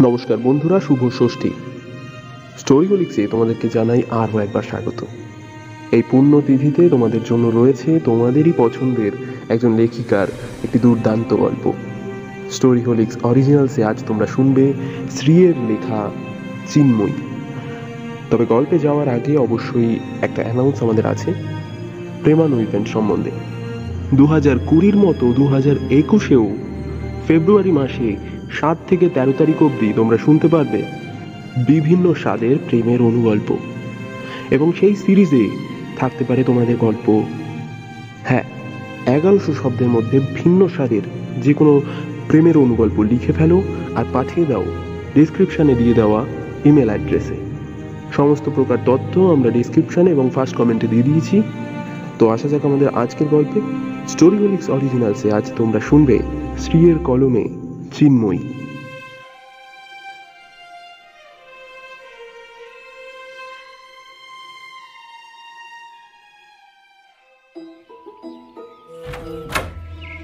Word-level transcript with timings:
নমস্কার 0.00 0.38
বন্ধুরা, 0.42 0.80
শুভ 0.80 1.08
ষষ্ঠী। 1.18 1.50
স্টোরিগোলিক্সে 2.58 3.26
তোমাদেরকে 3.26 3.68
জানাই 3.68 4.02
আরও 4.10 4.38
একবার 4.38 4.62
স্বাগত। 4.62 5.04
এই 5.92 6.02
পুণ্য 6.10 6.42
তিথিতে 6.46 6.88
তোমাদের 6.88 7.20
জন্য 7.24 7.48
রয়েছে 7.48 8.00
তোমাদেরই 8.04 8.52
পছন্দের 8.56 9.12
একজন 9.48 9.72
লেখিকার 9.76 10.28
একটি 10.64 10.78
দুর্দান্ত 10.78 11.34
গল্প। 11.34 11.72
স্টোরি 12.50 12.82
হোলিক্স 12.82 13.16
অরিজিনালসে 13.22 13.84
আজ 13.84 13.98
তোমরা 14.06 14.26
শুনবে 14.26 14.72
শ্রীয়ের 15.10 15.56
লেখা 15.68 16.10
চিন্ময়ী। 16.72 17.16
তবে 18.30 18.46
গল্পে 18.46 18.78
যাওয়ার 18.78 19.08
আগে 19.08 19.36
অবশ্যই 19.36 19.98
একটা 20.22 20.42
অ্যানাউন্স 20.42 20.82
আমাদের 20.82 21.06
আছে 21.06 21.34
প্রেমানু 22.22 22.60
ইভেন্ট 22.60 22.88
সম্বন্ধে। 22.88 23.30
দু 24.14 24.26
হাজার 24.26 24.56
কুড়ির 24.66 24.96
মতো 24.96 25.32
দু 25.32 25.46
হাজার 25.46 25.76
একুশেও 25.90 26.56
ফেব্রুয়ারি 27.26 27.72
মাসে 27.72 28.16
সাত 28.50 28.78
থেকে 28.88 29.08
তেরো 29.08 29.32
তারিখ 29.32 29.62
অবধি 29.62 29.92
তোমরা 29.96 30.16
শুনতে 30.16 30.48
পারবে 30.48 30.82
বিভিন্ন 31.66 32.14
স্বাদের 32.14 32.56
প্রেমের 32.68 33.02
অনুগল্প। 33.02 33.56
এবং 34.50 34.72
সেই 34.80 34.96
সিরিজে 34.96 35.48
থাকতে 35.96 36.24
পারে 36.24 36.44
তোমাদের 36.44 36.76
গল্প। 36.76 37.22
হ্যাঁ 38.24 38.42
এগারোশো 39.06 39.52
শব্দের 39.52 39.88
মধ্যে 39.88 40.20
ভিন্ন 40.34 40.68
স্বাদের 40.68 41.00
যে 41.42 41.54
কোনো 41.54 41.80
প্রেমের 42.28 42.56
অনুগল্প 42.56 43.00
লিখে 43.00 43.32
ফেলো 43.32 43.62
আর 43.94 44.04
পাঠিয়ে 44.12 44.46
দাও 44.46 44.64
ডিসক্রিপশানে 45.14 45.74
দিয়ে 45.74 45.94
দেওয়া 45.94 46.24
ইমেল 46.64 46.88
অ্যাড্রেসে 46.88 47.34
সমস্ত 48.12 48.48
প্রকার 48.54 48.78
তথ্য 48.86 49.20
আমরা 49.20 49.50
ডিসক্রিপশানে 49.50 50.10
এবং 50.10 50.30
ফার্স্ট 50.34 50.56
কমেন্টে 50.56 50.86
দিয়ে 50.86 51.02
দিয়েছি। 51.02 51.42
তো 52.18 52.30
আসা 52.30 52.48
যাক 52.48 52.64
আমাদের 52.64 52.88
আজকের 52.88 53.26
গল্পে 53.30 53.60
স্টোরিওলিক্স 54.08 54.70
অরিজিনালসে 54.70 55.32
আজ 55.32 55.52
তোমরা 55.56 55.80
শুনবে 55.80 56.18
শ্রীয়ের 56.58 56.98
কলমে। 56.98 57.67
চিন্ময়ী 57.98 58.42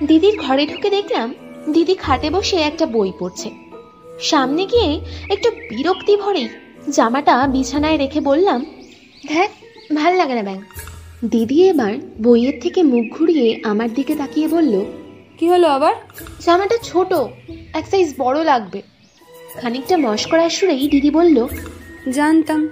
দিদির 0.07 0.37
ঘরে 0.41 0.67
ঢুকে 0.67 0.91
দেখলাম 0.91 1.35
দিদি 1.73 1.95
খাটে 1.95 2.31
বসে 2.31 2.57
একটা 2.57 2.87
বই 2.87 3.13
পড়ছে। 3.19 3.51
সামনে 4.21 4.67
গিয়ে 4.67 5.01
একটু 5.31 5.49
বিরক্তি 5.51 6.17
ভরেই 6.17 6.49
জামাটা 6.91 7.47
বিছানায় 7.47 7.97
রেখে 7.97 8.21
বললাম 8.21 8.61
দেখ 9.29 9.51
ভালো 9.97 10.17
লাগে 10.17 10.35
না 10.35 10.43
ব্যাং। 10.43 10.59
দিদি 11.29 11.69
এবার 11.69 11.93
বইয়ের 12.23 12.57
থেকে 12.61 12.83
মুখ 12.83 13.05
ঘুরিয়ে 13.19 13.61
আমার 13.65 13.95
দিকে 13.95 14.15
তাকিয়ে 14.15 14.49
বলল 14.49 14.75
কি 15.39 15.49
হলো 15.49 15.69
আবার? 15.69 15.95
জামাটা 16.41 16.77
ছোট 16.83 17.11
এক 17.75 17.87
সাইজ 17.87 18.15
বড় 18.19 18.45
লাগবে। 18.45 18.83
খানিকটা 19.61 19.97
মস্করার 19.97 20.51
সুরেই 20.51 20.89
দিদি 20.89 21.11
বলল 21.11 21.49
জানতাম 22.13 22.69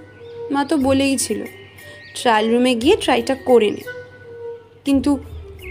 মা 0.51 0.65
তো 0.65 0.77
বলেই 0.77 1.17
ছিল। 1.17 1.45
ট্রায়াল 2.15 2.51
রুমে 2.51 2.75
গিয়ে 2.75 2.97
ট্রাইটা 2.97 3.35
করে 3.35 3.71
নে। 3.71 3.83
কিন্তু 4.85 5.19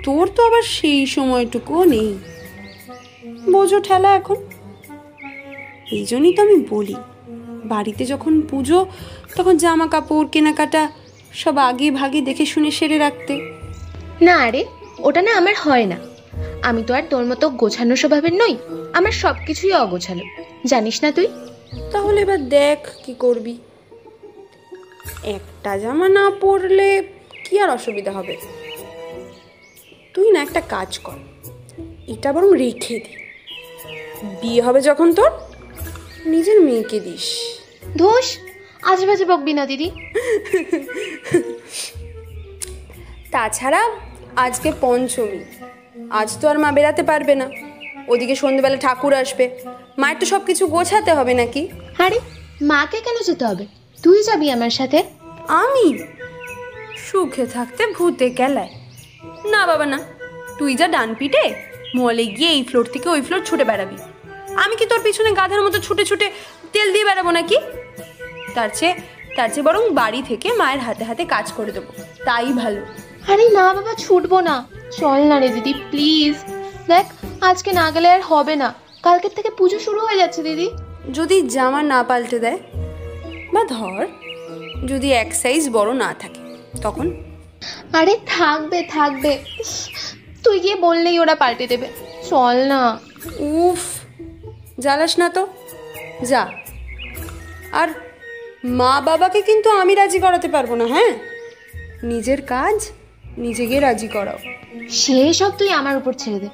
তোর 0.04 0.28
তো 0.28 0.46
আবার 0.48 0.62
সেই 0.62 1.06
সময়টুকুও 1.06 1.84
নেই। 1.86 2.18
বোঝো 3.52 3.80
ঠেলা 3.80 4.16
এখন। 4.16 4.36
এই 5.92 6.06
জন্যই 6.06 6.34
তো 6.34 6.42
আমি 6.42 6.66
বলি 6.70 6.96
বাড়িতে 7.66 8.06
যখন 8.06 8.42
পুজো 8.42 8.86
তখন 9.36 9.58
জামা 9.58 9.88
কাপড় 9.88 10.28
কেনাকাটা 10.32 10.92
সব 11.34 11.58
আগে 11.58 11.92
ভাগে 11.92 12.22
দেখে 12.22 12.46
শুনে 12.46 12.72
সেরে 12.72 12.98
রাখতে। 12.98 13.34
না 14.22 14.38
আরে 14.38 14.66
ওটা 15.00 15.22
না 15.22 15.32
আমার 15.38 15.56
হয় 15.60 15.86
না। 15.86 15.98
আমি 16.64 16.84
তো 16.84 16.94
আর 16.94 17.04
তোর 17.10 17.26
মতো 17.26 17.50
গোছানো 17.50 17.96
স্বভাবের 17.96 18.34
নই 18.34 18.58
আমার 18.94 19.12
সব 19.12 19.36
কিছুই 19.48 19.74
অগোছালো। 19.74 20.24
জানিস 20.66 21.04
না 21.04 21.12
তুই? 21.12 21.28
তাহলে 21.92 22.22
এবার 22.22 22.50
দেখ 22.50 22.78
কি 23.06 23.14
করবি। 23.14 23.58
একটা 25.24 25.78
জামা 25.78 26.10
না 26.10 26.32
পরলে 26.42 27.04
কি 27.46 27.60
আর 27.60 27.70
অসুবিধা 27.70 28.12
হবে? 28.12 28.38
তুই 30.14 30.32
না 30.32 30.42
একটা 30.42 30.62
কাজ 30.62 31.00
কর 31.00 31.18
এটা 32.08 32.34
বরং 32.34 32.58
রেখে 32.58 33.00
দে। 33.00 33.22
বিয়ে 34.42 34.62
হবে 34.62 34.82
যখন 34.82 35.14
তোর 35.14 35.32
নিজের 36.26 36.62
মেয়েকে 36.62 37.00
দিস। 37.00 37.58
ধোস 37.98 38.38
আজে 38.82 39.06
বাজে 39.06 39.26
বকবি 39.26 39.54
না 39.54 39.66
দিদি। 39.66 39.92
তাছাড়া 43.32 43.90
আজকে 44.36 44.72
পঞ্চমী 44.82 45.40
আজ 46.12 46.38
তো 46.42 46.48
আর 46.48 46.58
মা 46.60 46.72
বেরাতে 46.72 47.04
পারবে 47.04 47.36
না। 47.36 47.50
ওদিকে 48.08 48.36
সন্ধ্যেবেলা 48.36 48.78
ঠাকুর 48.78 49.14
আসবে। 49.14 49.46
মায়ের 49.98 50.18
তো 50.20 50.26
সব 50.26 50.46
কিছু 50.46 50.68
গোছাতে 50.68 51.14
হবে 51.14 51.34
নাকি? 51.34 51.70
আরে 52.00 52.20
মাকে 52.62 53.00
কেন 53.00 53.18
যেতে 53.26 53.46
হবে? 53.46 53.66
তুই 54.04 54.24
যাবি 54.24 54.52
আমার 54.52 54.70
সাথে? 54.70 55.04
আমি? 55.48 55.98
সুখে 56.98 57.46
থাকতে 57.46 57.88
ভূতে 57.88 58.30
গেলায়। 58.30 58.70
না 59.46 59.68
বাবা 59.68 59.86
না 59.86 60.00
তুই 60.58 60.76
যা 60.76 60.88
ডান 60.88 61.16
পিটে 61.16 61.54
মলে 61.96 62.26
গিয়ে 62.26 62.50
এই 62.50 62.64
ফ্লোর 62.64 62.86
থেকে 62.94 63.10
ওই 63.10 63.22
ফ্লোর 63.22 63.42
ছুটে 63.46 63.64
বেড়াবি। 63.64 63.98
আমি 64.56 64.76
কি 64.76 64.86
তোর 64.86 65.00
পিছনে 65.04 65.32
গাধার 65.32 65.62
মতো 65.62 65.80
ছুটে 65.80 66.06
ছুটে 66.06 66.32
তেল 66.74 66.94
দিয়ে 66.94 67.06
বেড়াবো 67.06 67.32
নাকি? 67.32 67.58
তার 68.56 68.70
চেয়ে 68.74 68.96
তার 69.36 69.50
চেয়ে 69.50 69.64
বরং 69.64 69.94
বাড়ি 69.94 70.24
থেকে 70.28 70.54
মায়ের 70.54 70.80
হাতে 70.80 71.04
হাতে 71.04 71.26
কাজ 71.26 71.52
করে 71.52 71.72
দেবো। 71.72 71.94
তাই 72.26 72.54
ভালো। 72.54 72.82
আরে 73.32 73.50
না 73.50 73.74
বাবা 73.74 73.94
ছুটবো 73.98 74.42
না। 74.42 74.56
চল 74.98 75.22
না 75.22 75.40
রে 75.40 75.50
দিদি 75.50 75.74
প্লিজ 75.74 76.36
দেখ 76.88 77.06
আজকে 77.42 77.72
না 77.72 77.92
গেলে 77.92 78.10
আর 78.10 78.22
হবে 78.22 78.56
না। 78.56 78.74
কালকের 79.04 79.30
থেকে 79.36 79.50
পুজো 79.50 79.80
শুরু 79.80 80.00
হয়ে 80.00 80.18
যাচ্ছে 80.18 80.44
দিদি। 80.44 80.70
যদি 81.14 81.42
জামা 81.42 81.84
না 81.84 82.04
পাল্টে 82.04 82.40
দেয় 82.40 82.60
বা 83.54 83.64
ধর 83.64 84.08
যদি 84.88 85.12
এক 85.12 85.36
সাইজ 85.36 85.70
বড় 85.70 85.94
না 85.94 86.16
থাকে 86.20 86.42
তখন? 86.82 87.24
আরে 87.94 88.18
থাকবে 88.26 88.82
থাকবে। 88.90 89.38
তুই 90.44 90.60
গিয়ে 90.60 90.76
বললেই 90.76 91.20
ওরা 91.20 91.36
পাল্টে 91.36 91.68
দেবে। 91.68 91.88
চল 92.30 92.56
না। 92.68 93.00
উফ 93.40 93.80
জ্বালাস 94.80 95.20
না 95.20 95.30
তো। 95.30 95.48
যা। 96.24 96.50
আর 97.72 97.88
মা 98.64 99.02
বাবাকে 99.02 99.42
কিন্তু 99.42 99.70
আমি 99.70 99.96
রাজি 99.96 100.20
করাতে 100.20 100.48
পারব 100.48 100.76
না 100.76 100.86
হ্যাঁ? 100.86 101.14
নিজের 102.04 102.42
কাজ 102.42 102.92
নিজে 103.38 103.66
গিয়ে 103.66 103.80
রাজি 103.80 104.08
করাও। 104.08 104.38
সেসব 104.90 105.52
তুই 105.58 105.70
আমার 105.70 105.98
উপর 105.98 106.14
ছেড়ে 106.14 106.40
দে। 106.40 106.50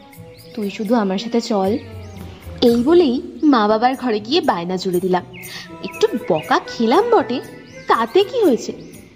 তুই 0.56 0.70
শুধু 0.70 0.96
আমার 0.96 1.18
সাথে 1.18 1.42
চল। 1.42 1.78
এই 2.62 2.84
বলেই 2.84 3.22
মা 3.44 3.68
বাবার 3.68 3.96
ঘরে 3.96 4.20
গিয়ে 4.20 4.42
বায়না 4.42 4.78
জুড়ে 4.78 5.00
দিলাম। 5.00 5.24
একটু 5.84 6.08
বকা 6.30 6.60
খেলাম 6.68 7.04
বটে, 7.12 7.42
তাতে 7.88 8.24
কি 8.24 8.44
হয়েছে? 8.44 8.74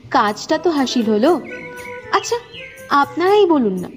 কাজটা 0.10 0.58
তো 0.58 0.70
হাসিল 0.70 1.06
হলো। 1.10 1.42
আচ্ছা 2.12 2.36
আপনারাই 2.90 3.46
বলুন 3.46 3.80
না, 3.80 3.90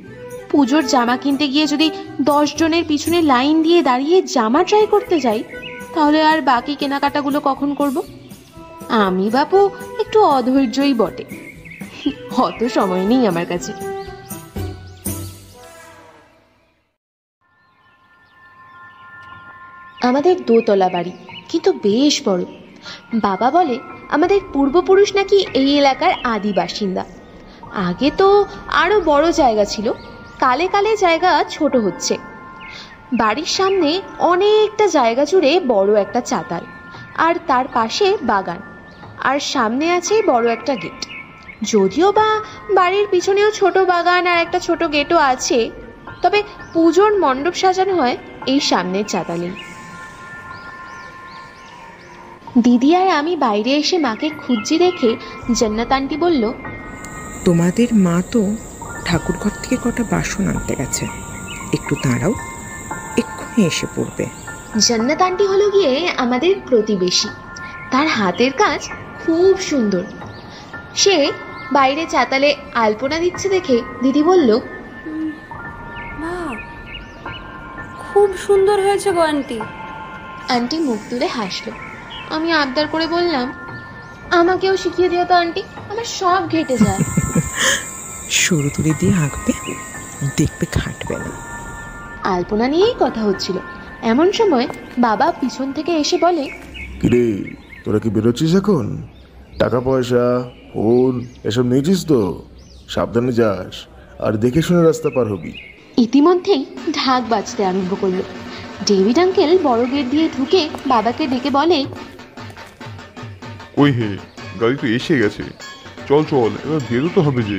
পুজোর 0.50 0.86
জামা 0.86 1.16
কিনতে 1.16 1.48
গিয়ে 1.48 1.66
যদি 1.66 1.90
দশ 2.20 2.56
জনের 2.56 2.84
পিছনে 2.88 3.22
লাইন 3.22 3.62
দিয়ে 3.62 3.82
দাঁড়িয়ে 3.82 4.22
জামা 4.22 4.64
ট্রাই 4.64 4.86
করতে 4.86 5.20
যাই, 5.20 5.42
তাহলে 5.94 6.22
আর 6.22 6.42
বাকি 6.42 6.74
কেনাকাটাগুলো 6.74 7.40
কখন 7.40 7.74
করব? 7.74 8.02
আমি 8.88 9.30
বাপু 9.30 9.70
একটু 10.00 10.20
অধৈর্যই 10.20 10.94
বটে। 10.94 11.43
অত 12.34 12.60
সময় 12.64 13.04
নেই 13.06 13.26
আমার 13.26 13.46
কাছে। 13.46 13.72
আমাদের 20.00 20.44
দোতলা 20.44 20.88
বাড়ি, 20.88 21.12
কিন্তু 21.48 21.72
বেশ 21.72 22.28
বড়। 22.28 22.44
বাবা 23.14 23.50
বলে, 23.50 23.78
আমাদের 24.10 24.40
পূর্বপুরুষ 24.52 25.16
নাকি 25.16 25.46
এই 25.54 25.78
এলাকার 25.78 26.12
আদি 26.24 26.52
বাসিন্দা। 26.52 27.04
আগে 27.88 28.10
তো 28.10 28.44
আরও 28.68 29.00
বড় 29.00 29.32
জায়গা 29.32 29.64
ছিল, 29.64 29.92
কালে 30.38 30.66
কালে 30.68 30.96
জায়গা 30.96 31.44
ছোট 31.50 31.76
হচ্ছে। 31.76 32.14
বাড়ির 33.12 33.46
সামনে 33.46 34.02
অনেকটা 34.18 34.86
জায়গা 34.86 35.24
জুড়ে 35.24 35.60
বড় 35.60 36.00
একটা 36.00 36.20
চাতাল, 36.20 36.64
আর 37.16 37.34
তার 37.46 37.68
পাশে 37.72 38.16
বাগান, 38.22 38.60
আর 39.18 39.38
সামনে 39.38 39.92
আছে 39.92 40.22
বড় 40.26 40.52
একটা 40.52 40.74
গেট। 40.74 41.13
যদিও 41.62 42.12
বা 42.12 42.40
বাড়ির 42.74 43.06
পিছনেও 43.10 43.50
ছোট 43.50 43.78
বাগান 43.78 44.26
আর 44.26 44.38
একটা 44.38 44.58
ছোট 44.58 44.82
গেটও 44.82 45.18
আছে 45.18 45.70
তবে 46.22 46.42
পুজোর 46.72 47.18
মণ্ডপ 47.18 47.54
সাজানো 47.54 47.94
হয় 47.96 48.16
এই 48.46 48.60
সামনের 48.60 49.04
চাতালেই। 49.04 49.50
দিদি 52.62 52.94
আর 52.94 53.08
আমি 53.08 53.36
বাইরে 53.36 53.72
এসে 53.74 53.98
মাকে 53.98 54.30
খুঁজছি 54.30 54.78
দেখে 54.78 55.16
জান্নাত 55.54 55.92
আন্টি 55.92 56.16
বলল 56.16 56.52
তোমাদের 57.44 57.94
মা 57.94 58.22
তো 58.30 58.56
ঠাকুরঘর 59.04 59.50
থেকে 59.62 59.76
কটা 59.76 60.04
বাসন 60.10 60.48
আনতে 60.48 60.74
গেছে। 60.74 61.06
একটু 61.72 61.94
দাঁড়াও 62.04 62.32
এক্ষুনি 63.16 63.66
এসে 63.66 63.86
পড়বে। 63.96 64.26
জান্নাত 64.78 65.22
আন্টি 65.22 65.46
হলো 65.46 65.70
গিয়ে 65.70 66.08
আমাদের 66.08 66.54
প্রতিবেশী। 66.68 67.28
তার 67.90 68.06
হাতের 68.06 68.52
কাজ 68.52 68.88
খুব 69.24 69.60
সুন্দর। 69.60 70.04
সে 70.96 71.16
বাইরে 71.72 72.06
চাতালে 72.06 72.56
আলপনা 72.74 73.18
দিচ্ছে 73.18 73.48
দেখে 73.48 73.76
দিদি 74.02 74.22
বলল 74.22 74.50
মা 76.20 76.34
খুব 78.04 78.28
সুন্দর 78.36 78.76
হয়েছে 78.80 79.10
গো 79.12 79.20
আন্টি। 79.20 79.58
আন্টি 80.48 80.76
মুখ 80.78 81.00
তুলে 81.10 81.26
হাসলো। 81.26 81.72
আমি 82.30 82.52
আবদার 82.52 82.88
করে 82.88 83.06
বললাম 83.06 83.46
আমাকেও 84.30 84.76
শিখিয়ে 84.76 85.08
দিও 85.08 85.24
তো 85.24 85.34
আন্টি 85.34 85.62
আমার 85.90 86.04
সব 86.04 86.40
ঘেটে 86.48 86.76
যায়। 86.78 87.00
সরু 88.40 88.68
তুলে 88.76 88.92
দিয়ে 89.00 89.14
আঁকবে 89.14 89.52
দেখবে 90.36 90.66
খাটবে 90.72 91.14
না। 91.14 91.30
আলপনা 92.24 92.66
নিয়েই 92.68 92.94
কথা 93.00 93.20
হচ্ছিল। 93.20 93.56
এমন 94.02 94.32
সময় 94.32 94.66
বাবা 94.98 95.26
পিছন 95.40 95.72
থেকে 95.72 95.92
এসে 95.92 96.16
বলে 96.18 96.44
কিরে 97.00 97.24
তোরা 97.84 97.98
কি 97.98 98.08
বেরোচ্ছিস 98.10 98.52
এখন? 98.54 98.84
টাকা 99.58 99.80
পয়সা 99.80 100.24
ফোন 100.74 101.14
এসব 101.44 101.64
নিয়েছিস 101.66 102.00
তো? 102.06 102.20
সাবধানে 102.88 103.32
যাস। 103.32 103.74
আর 104.18 104.32
দেখে 104.44 104.60
শুনে 104.62 104.82
রাস্তা 104.82 105.08
পার 105.10 105.26
হবি। 105.32 105.52
ইতিমধ্যেই 105.98 106.62
ঢাক 106.92 107.22
বাজতে 107.28 107.62
আরম্ভ 107.64 107.92
করল। 108.00 108.18
ডেভিড 108.86 109.18
আঙ্কেল 109.18 109.58
বড় 109.62 109.82
গেট 109.92 110.06
দিয়ে 110.10 110.26
ঢুকে 110.36 110.68
বাবাকে 110.86 111.24
ডেকে 111.26 111.50
বলে 111.50 111.78
ওই 113.78 113.90
হে 113.92 114.10
গাড়ি 114.60 114.76
তো 114.80 114.86
এসে 114.86 115.14
গেছে। 115.18 115.42
চল 116.08 116.22
চল 116.30 116.50
এবার 116.64 116.80
বেরোতে 116.90 117.20
হবে 117.20 117.42
যে। 117.42 117.58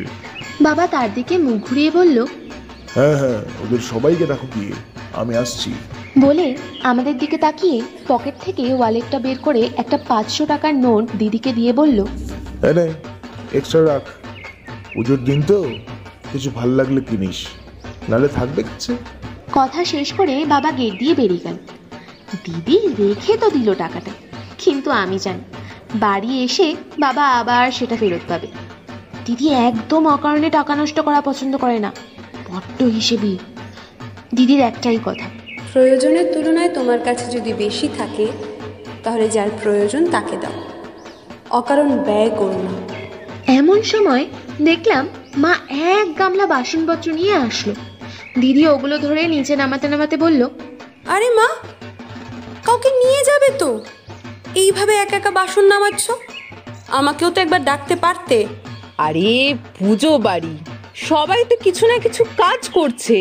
বাবা 0.61 0.87
তার 0.87 1.09
দিকে 1.13 1.37
মুখ 1.37 1.59
ঘুরিয়ে 1.67 1.91
বলল 1.91 2.17
হ্যাঁ 2.95 3.15
হ্যাঁ 3.21 3.41
ওদের 3.63 3.81
সবাইকে 3.91 4.25
ডাকো 4.25 4.47
গিয়ে 4.55 4.73
আমি 5.13 5.33
আসছি। 5.43 5.69
বলে 6.19 6.45
আমাদের 6.83 7.15
দিকে 7.17 7.37
তাকিয়ে 7.37 7.81
পকেট 8.07 8.35
থেকে 8.45 8.73
ওয়ালেটটা 8.73 9.19
বের 9.19 9.37
করে 9.37 9.61
একটা 9.77 9.97
পাঁচশো 10.07 10.43
টাকার 10.45 10.73
নোট 10.75 11.03
দিদিকে 11.17 11.51
দিয়ে 11.53 11.73
বলল 11.73 11.99
নে 12.73 12.93
এক্সট্রা 13.53 13.85
রাখ। 13.85 14.01
পুজোর 14.93 15.17
দিন 15.17 15.41
তো 15.41 15.69
কিছু 16.31 16.49
ভালো 16.49 16.75
লাগলে 16.75 17.01
কিনিস। 17.01 17.45
নালে 18.09 18.27
থাকবে 18.27 18.63
কাছে 18.63 18.95
কথা 19.51 19.85
শেষ 19.85 20.13
করে 20.13 20.45
বাবা 20.45 20.71
গেট 20.71 20.99
দিয়ে 20.99 21.13
বেরিয়ে 21.13 21.39
গেল। 21.43 21.57
দিদি 22.43 23.07
রেখে 23.07 23.37
তো 23.37 23.49
দিল 23.49 23.73
টাকাটা 23.73 24.11
কিন্তু 24.57 24.91
আমি 24.91 25.19
জানি 25.19 25.39
বাড়ি 25.95 26.43
এসে 26.43 26.75
বাবা 26.99 27.23
আবার 27.27 27.71
সেটা 27.71 27.97
ফেরত 27.97 28.21
পাবে। 28.27 28.47
দিদি 29.25 29.49
একদম 29.49 30.07
অকারণে 30.07 30.49
টাকা 30.49 30.75
নষ্ট 30.75 30.99
করা 30.99 31.21
পছন্দ 31.21 31.57
করে 31.57 31.79
না 31.79 31.91
বড্ড 32.51 32.83
হিসেবে। 32.83 33.37
দিদির 34.35 34.59
একটাই 34.59 34.99
কথা। 35.05 35.25
প্রয়োজনের 35.73 36.33
তুলনায় 36.33 36.69
তোমার 36.69 36.99
কাছে 36.99 37.31
যদি 37.31 37.53
বেশি 37.53 37.89
থাকে 37.97 38.27
তাহলে 39.03 39.29
যার 39.29 39.49
প্রয়োজন 39.63 40.07
তাকে 40.11 40.37
দাও। 40.37 40.64
অকারণ 41.59 41.89
ব্যয় 41.97 42.29
করো 42.29 42.59
না। 42.67 42.73
এমন 43.59 43.81
সময় 43.81 44.25
দেখলাম 44.61 45.03
মা 45.37 45.53
এক 45.95 46.07
গামলা 46.19 46.45
বাসনপত্র 46.47 47.07
নিয়ে 47.13 47.35
আসলো। 47.47 47.73
দিদি 48.39 48.63
ওগুলো 48.67 48.95
ধরে 48.97 49.27
নিচে 49.27 49.55
নামাতে 49.55 49.87
নামাতে 49.87 50.17
বলল 50.17 50.41
আরে 51.07 51.29
মা 51.29 51.47
কাউকে 52.65 52.89
নিয়ে 53.01 53.21
যাবে 53.23 53.49
তো? 53.61 53.69
এইভাবে 54.55 54.93
একা 54.95 55.17
একা 55.17 55.31
বাসন 55.31 55.65
নামাচ্ছ? 55.65 56.11
আমাকেও 56.87 57.29
তো 57.29 57.41
একবার 57.41 57.63
ডাকতে 57.63 57.95
পারতে। 57.95 58.37
আরে 58.97 59.55
পুজো 59.79 60.17
বাড়ি। 60.17 60.57
সবাই 61.09 61.41
তো 61.49 61.55
কিছু 61.63 61.87
না 61.87 61.97
কিছু 61.97 62.21
কাজ 62.23 62.61
করছে। 62.69 63.17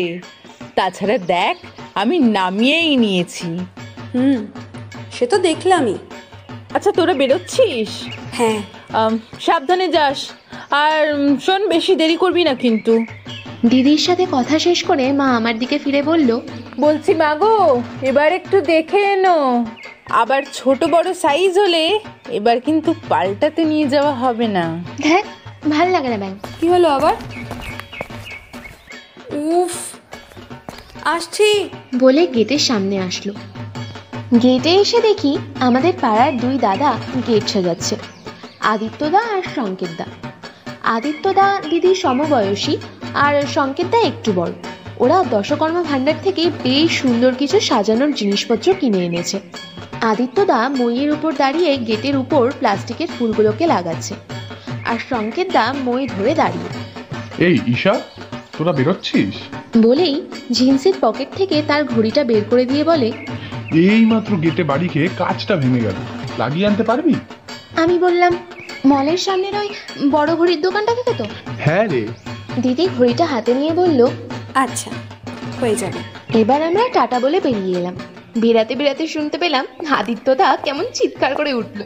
তাছাড়া 0.75 1.17
দেখ 1.17 1.55
আমি 1.95 2.15
নামিয়েই 2.37 2.95
নিয়েছি। 2.95 3.49
হুম 4.13 4.39
সে 5.11 5.25
তো 5.27 5.37
দেখলামই। 5.37 5.97
আচ্ছা 6.75 6.91
তোরা 6.91 7.13
বেরোচ্ছিস? 7.13 7.91
হ্যাঁ। 8.31 8.59
আম, 8.93 9.13
সাবধানে 9.39 9.87
যাস। 9.87 10.19
আর 10.83 11.13
উম, 11.13 11.37
শোন 11.39 11.61
বেশি 11.69 11.95
দেরি 11.95 12.17
করবি 12.17 12.43
না 12.43 12.53
কিন্তু। 12.53 12.93
দিদির 13.65 13.97
সাথে 13.97 14.25
কথা 14.31 14.59
শেষ 14.59 14.79
করে 14.83 15.11
মা 15.11 15.27
আমার 15.35 15.59
দিকে 15.59 15.77
ফিরে 15.77 16.01
বলল 16.01 16.29
বলছি 16.79 17.13
মাগো 17.13 17.55
এবার 18.01 18.33
একটু 18.33 18.61
দেখে 18.61 19.01
এনো। 19.13 19.65
আবার 20.09 20.41
ছোট 20.53 20.79
বড় 20.83 21.13
সাইজ 21.13 21.59
হলে 21.59 21.99
এবার 22.29 22.59
কিন্তু 22.59 22.89
পাল্টাতে 23.09 23.61
নিয়ে 23.65 23.87
যাওয়া 23.87 24.13
হবে 24.13 24.47
না। 24.47 24.65
দেখ 25.01 25.25
ভালো 25.69 25.89
লাগে 25.91 26.09
না 26.09 26.17
ব্যাংক 26.17 26.37
কি 26.59 26.65
হলো 26.67 26.87
আবার? 26.89 27.15
উফ 29.55 29.73
আসছি। 31.05 31.47
বলে 31.99 32.21
গেটের 32.27 32.59
সামনে 32.59 32.95
আসলো। 32.99 33.33
গেটে 34.41 34.69
এসে 34.69 35.01
দেখি 35.01 35.37
আমাদের 35.59 35.93
পাড়ার 36.01 36.37
দুই 36.37 36.57
দাদা 36.57 36.97
গেট 37.27 37.47
সাজাচ্ছে। 37.47 37.95
আদিত্যদা 38.59 39.19
আর 39.19 39.41
সংকেতদা। 39.55 40.05
আদিত্যদা 40.83 41.61
দিদি 41.69 41.95
সমবয়সী 41.95 42.77
আর 43.13 43.41
সংকেতদা 43.47 43.97
একটু 43.97 44.33
বড়। 44.33 44.51
ওরা 44.99 45.23
দশকর্মা 45.31 45.83
ভাণ্ডার 45.83 46.13
থেকে 46.23 46.51
বেশ 46.63 46.91
সুন্দর 47.01 47.31
কিছু 47.35 47.59
সাজানোর 47.59 48.13
জিনিসপত্র 48.13 48.73
কিনে 48.79 49.05
এনেছে। 49.05 49.39
আদিত্যদা 50.01 50.69
মইয়ের 50.69 51.11
উপর 51.11 51.33
দাঁড়িয়ে 51.37 51.77
গেটের 51.77 52.17
উপর 52.17 52.51
প্লাস্টিকের 52.59 53.07
ফুলগুলোকে 53.19 53.65
লাগাচ্ছে 53.65 54.13
আর 54.85 54.97
সংকেতদা 55.09 55.73
মই 55.85 56.07
ধরে 56.07 56.33
দাঁড়িয়ে। 56.35 56.69
এই 57.45 57.59
ঈশা 57.67 58.01
তোরা 58.57 58.71
বেরোচ্ছিস? 58.71 59.35
বলেই 59.77 60.21
জিন্সের 60.51 60.93
পকেট 61.01 61.27
থেকে 61.35 61.61
তার 61.67 61.85
ঘড়িটা 61.85 62.23
বের 62.23 62.43
করে 62.49 62.65
দিয়ে 62.65 62.83
বলে 62.83 63.11
এই 63.83 64.03
মাত্র 64.05 64.31
গেটে 64.37 64.63
বাড়ি 64.63 64.87
খেয়ে 64.87 65.09
কাজটা 65.17 65.55
ভেঙে 65.55 65.81
গেল। 65.81 65.97
লাগিয়ে 66.37 66.67
আনতে 66.67 66.83
পারবি? 66.83 67.13
আমি 67.75 67.95
বললাম 67.99 68.33
মলের 68.85 69.17
সামনের 69.17 69.55
ওই 69.61 69.69
বড় 70.11 70.35
ঘড়ির 70.35 70.61
দোকানটা 70.61 70.93
থেকে 70.95 71.13
তো? 71.13 71.25
হ্যাঁ 71.59 71.85
রে। 71.87 72.03
দিদি 72.61 72.85
ঘড়িটা 72.97 73.25
হাতে 73.25 73.53
নিয়ে 73.53 73.73
বলল 73.73 73.99
আচ্ছা 74.55 74.89
হয়ে 75.61 75.75
যাবে। 75.75 75.99
এবার 76.41 76.59
আমরা 76.63 76.83
টাটা 76.93 77.17
বলে 77.19 77.37
বেরিয়ে 77.39 77.77
এলাম। 77.79 77.95
বেরাতে 78.37 78.75
বেরাতে 78.75 79.07
শুনতে 79.07 79.37
পেলাম 79.37 79.65
আদিত্যদা 79.89 80.47
কেমন 80.65 80.85
চিৎকার 80.93 81.35
করে 81.35 81.51
উঠল। 81.53 81.79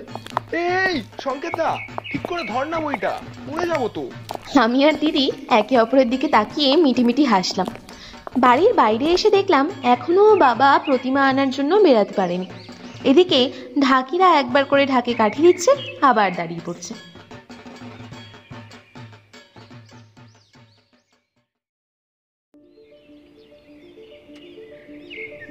এই 0.53 0.95
সংকেতদা 1.25 1.69
ঠিক 2.11 2.21
করে 2.27 2.43
ধর 2.51 2.65
না 2.65 2.79
বইটা 2.79 3.11
উড়ে 3.51 3.65
যাব 3.67 3.83
তো। 3.87 4.03
আমি 4.59 4.79
আর 4.85 4.95
দিদি 4.99 5.31
একে 5.59 5.75
অপরের 5.79 6.09
দিকে 6.09 6.27
তাকিয়ে 6.27 6.69
মিটিমিটি 6.75 7.23
হাসলাম। 7.25 7.67
বাড়ির 8.37 8.73
বাইরে 8.73 9.05
এসে 9.05 9.29
দেখলাম 9.29 9.69
এখনও 9.83 10.35
বাবা 10.35 10.79
প্রতিমা 10.85 11.21
আনার 11.21 11.49
জন্য 11.49 11.75
বেরাতে 11.75 12.13
পারেনি। 12.13 12.45
এদিকে 13.03 13.51
ঢাকিরা 13.81 14.39
একবার 14.39 14.65
করে 14.65 14.85
ঢাকে 14.85 15.13
কাঠি 15.13 15.41
দিচ্ছে, 15.41 15.71
আবার 16.01 16.35
দাঁড়িয়ে 16.35 16.61
পড়ছে। 16.65 16.93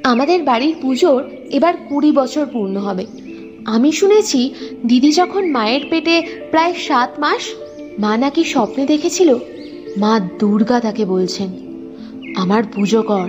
আমাদের 0.04 0.42
বাড়ির 0.42 0.76
পুজোর 0.82 1.30
এবার 1.50 1.76
কুড়ি 1.88 2.12
বছর 2.12 2.46
পূর্ণ 2.46 2.76
হবে। 2.78 3.06
আমি 3.66 3.92
শুনেছি 3.92 4.54
দিদি 4.86 5.12
যখন 5.12 5.50
মায়ের 5.50 5.86
পেটে 5.90 6.46
প্রায় 6.50 6.74
সাত 6.74 7.20
মাস, 7.20 7.54
মা 7.98 8.16
নাকি 8.16 8.44
স্বপ্নে 8.44 8.86
দেখেছিল, 8.86 9.38
মা 9.98 10.20
দুর্গা 10.20 10.80
তাকে 10.80 11.04
বলছেন। 11.04 11.67
আমার 12.38 12.62
পুজো 12.74 13.02
কর। 13.02 13.28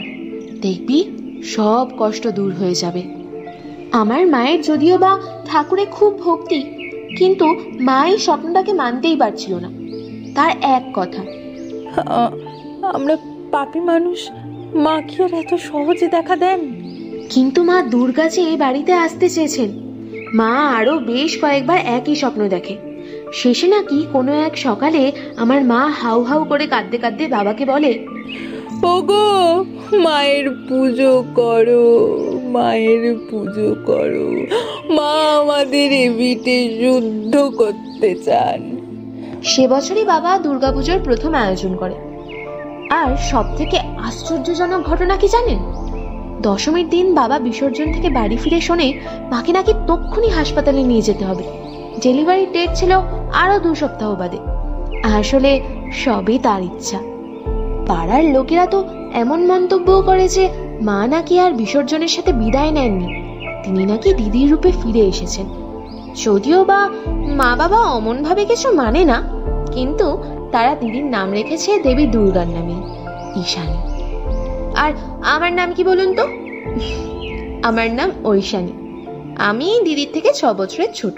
দেখবি 0.62 1.00
সব 1.44 1.86
কষ্ট 2.00 2.28
দূর 2.28 2.52
হয়ে 2.54 2.76
যাবে। 2.76 3.02
আমার 3.92 4.28
মায়ের 4.28 4.62
যদিও 4.62 4.98
বা 4.98 5.20
ঠাকুরে 5.46 5.86
খুব 5.86 6.12
ভক্তি 6.20 6.60
কিন্তু 7.18 7.46
মা 7.80 8.08
এই 8.08 8.18
স্বপ্নটাকে 8.18 8.74
মানতেই 8.74 9.16
পারছিল 9.16 9.54
না। 9.56 9.70
তার 10.36 10.52
এক 10.62 10.84
কথা। 10.94 11.22
আমরা 12.94 13.18
পাপি 13.52 13.80
মানুষ 13.80 14.30
মা 14.76 15.02
কি 15.02 15.24
আর 15.24 15.34
এত 15.34 15.54
সহজে 15.54 16.08
দেখা 16.08 16.36
দেন? 16.36 16.60
কিন্তু 17.30 17.64
মা 17.64 17.82
দুর্গা 17.82 18.30
যে 18.30 18.42
এ 18.42 18.58
বাড়িতে 18.58 18.94
আসতে 18.94 19.30
চেয়েছেন 19.30 19.70
মা 20.34 20.52
আরও 20.78 21.00
বেশ 21.00 21.32
কয়েকবার 21.42 21.78
একই 21.78 22.16
স্বপ্ন 22.16 22.42
দেখে। 22.48 22.76
শেষে 23.34 23.68
নাকি 23.68 24.06
কোনো 24.12 24.32
এক 24.32 24.58
সকালে 24.58 25.12
আমার 25.36 25.64
মা 25.64 25.82
হাউ 26.02 26.24
হাউ 26.24 26.46
করে 26.46 26.68
কাঁদতে 26.68 26.98
কাঁদতে 26.98 27.28
বাবাকে 27.28 27.66
বলে 27.66 27.92
ওগো, 28.84 29.66
মায়ের 29.98 30.50
পুজো 30.50 31.24
করো, 31.36 32.20
মায়ের 32.52 33.18
পুজো 33.32 33.76
করো। 33.86 34.46
মা 34.94 35.40
আমাদের 35.40 35.92
এবিটে 35.92 36.70
যুদ্ধ 36.70 37.38
করতে 37.58 38.16
চান। 38.16 38.78
সে 39.44 39.68
বছরই 39.68 40.06
বাবা 40.06 40.38
দুর্গাপুজোর 40.38 41.00
প্রথম 41.04 41.34
আয়োজন 41.34 41.76
করে। 41.76 41.94
আর 42.90 43.16
সব 43.18 43.46
থেকে 43.58 43.80
আশ্চর্যজনক 43.80 44.82
ঘটনা 44.82 45.18
কি 45.18 45.28
জানেন? 45.28 45.60
দশমীর 46.42 46.90
দিন 46.90 47.16
বাবা 47.16 47.40
বিসর্জন 47.40 47.94
থেকে 47.94 48.10
বাড়ি 48.10 48.38
ফিরে 48.38 48.62
শোনে 48.62 48.94
মাকে 49.32 49.52
নাকি 49.52 49.74
তক্ষুনি 49.88 50.30
হাসপাতালে 50.30 50.84
নিয়ে 50.84 51.02
যেতে 51.02 51.26
হবে। 51.26 51.44
ডেলিভারির 52.02 52.52
ডেট 52.52 52.70
ছিল 52.76 52.92
আরও 53.34 53.60
দু 53.60 53.76
সপ্তাহ 53.76 54.16
বাদে। 54.16 54.38
আসলে 55.04 55.62
সবই 55.94 56.40
তার 56.40 56.62
ইচ্ছা। 56.62 57.09
পাড়ার 57.90 58.24
লোকেরা 58.24 58.66
তো 58.66 58.80
এমন 59.14 59.40
মন্তব্যও 59.46 60.02
করে 60.02 60.28
যে 60.28 60.50
মা 60.82 61.08
নাকি 61.08 61.40
আর 61.40 61.52
বিসর্জনের 61.52 62.08
সাথে 62.08 62.34
বিদায় 62.34 62.72
নেননি। 62.72 63.10
তিনি 63.64 63.86
নাকি 63.86 64.14
দিদির 64.14 64.52
রূপে 64.52 64.72
ফিরে 64.84 65.00
এসেছেন। 65.00 65.46
যদিও 66.24 66.66
বা 66.66 66.90
মা 67.40 67.56
বাবা 67.56 67.78
অমনভাবে 67.78 68.46
কিছু 68.46 68.72
মানে 68.72 69.06
না, 69.06 69.18
কিন্তু 69.72 70.24
তারা 70.52 70.76
দিদির 70.76 71.06
নাম 71.06 71.32
রেখেছে 71.32 71.80
দেবী 71.80 72.06
দুর্গার 72.06 72.48
নামে, 72.48 72.78
ঈশানী। 73.40 73.78
আর 74.76 74.92
আমার 75.24 75.54
নাম 75.54 75.74
কি 75.74 75.84
বলুন 75.84 76.10
তো? 76.16 76.26
আমার 77.68 77.92
নাম 77.92 78.10
ঐশানী। 78.26 78.74
আমি 79.38 79.68
দিদির 79.86 80.10
থেকে 80.14 80.30
ছ 80.34 80.46
বছরের 80.46 80.92
ছোট। 80.94 81.18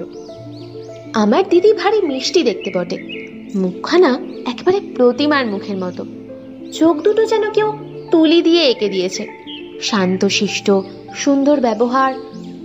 আমার 1.13 1.43
দিদি 1.49 1.73
ভারী 1.73 1.99
মিষ্টি 2.01 2.43
দেখতে 2.43 2.69
বটে। 2.75 2.97
মুখখানা 3.55 4.11
একেবারে 4.47 4.79
প্রতিমার 4.95 5.47
মুখের 5.47 5.77
মতো। 5.77 6.03
চোখ 6.73 6.97
দুটো 6.97 7.25
যেন 7.25 7.51
কেউ 7.51 7.77
তুলি 8.11 8.41
দিয়ে 8.41 8.63
এঁকে 8.63 8.89
দিয়েছে। 8.89 9.27
শান্তশিষ্ট, 9.81 10.71
সুন্দর 11.15 11.59
ব্যবহার, 11.59 12.13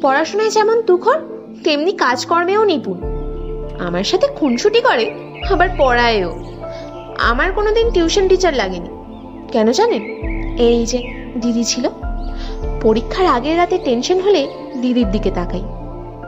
পড়াশোনায় 0.02 0.50
যেমন 0.50 0.82
তুখর, 0.82 1.18
তেমনি 1.64 1.92
কাজকর্মেও 1.92 2.64
নিপুণ। 2.64 3.00
আমার 3.78 4.04
সাথে 4.04 4.26
খুনসুটি 4.26 4.80
করে, 4.80 5.14
আবার 5.50 5.68
পড়ায়ও। 5.78 6.44
আমার 7.18 7.52
কোনোদিন 7.52 7.90
টিউশন 7.90 8.28
টিচার 8.28 8.54
লাগেনি। 8.54 8.88
কেন 9.52 9.72
জানেন? 9.72 10.02
এই 10.58 10.86
যে, 10.86 10.98
দিদি 11.40 11.64
ছিল। 11.64 11.88
পরীক্ষার 12.82 13.26
আগের 13.26 13.58
রাতে 13.58 13.78
টেনশন 13.84 14.20
হলে 14.20 14.48
দিদির 14.82 15.10
দিকে 15.10 15.30
তাকাই। 15.30 15.62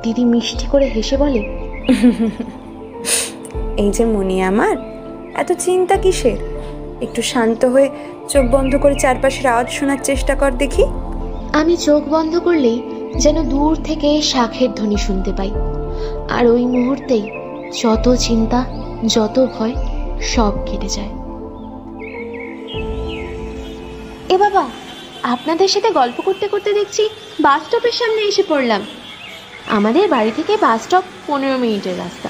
দিদি 0.02 0.24
মিষ্টি 0.24 0.66
করে 0.70 0.84
হেসে 0.84 1.16
বলে, 1.16 1.38
এই 3.76 3.90
যে 3.90 4.04
মনি 4.04 4.42
আমার, 4.42 4.76
এত 5.34 5.52
চিন্তা 5.52 5.96
কিসের? 5.96 6.57
একটু 7.02 7.22
শান্ত 7.22 7.64
হয়ে 7.64 7.88
চোখ 8.28 8.44
বন্ধ 8.50 8.76
করে 8.76 8.94
চারপাশের 8.94 9.46
আওয়াজ 9.46 9.68
শোনার 9.70 9.96
চেষ্টা 10.04 10.34
কর 10.34 10.50
দেখি। 10.50 10.84
আমি 11.52 11.76
চোখ 11.76 12.02
বন্ধ 12.08 12.38
করলেই 12.38 12.82
যেন 13.18 13.48
দূর 13.48 13.76
থেকে 13.84 14.22
শাখের 14.22 14.74
ধ্বনি 14.74 14.96
শুনতে 14.96 15.32
পাই। 15.32 15.50
আর 16.30 16.46
ওই 16.46 16.66
মুহূর্তেই 16.66 17.30
যত 17.82 18.14
চিন্তা, 18.14 18.64
যত 19.06 19.46
ভয়, 19.58 19.74
সব 20.22 20.52
কেটে 20.66 20.88
যায়। 20.88 21.08
এ 24.28 24.38
বাবা, 24.38 24.70
আপনাদের 25.22 25.68
সাথে 25.68 25.90
গল্প 25.90 26.20
করতে 26.20 26.48
করতে 26.48 26.72
দেখছি 26.72 27.08
বাস 27.40 27.62
স্টপের 27.62 27.92
সামনে 27.92 28.22
এসে 28.22 28.42
পড়লাম। 28.48 28.82
আমাদের 29.70 30.08
বাড়ি 30.08 30.30
থেকে 30.36 30.56
বাস 30.56 30.82
স্টপ 30.82 31.02
পনেরো 31.26 31.58
মিনিটের 31.58 31.98
রাস্তা। 31.98 32.28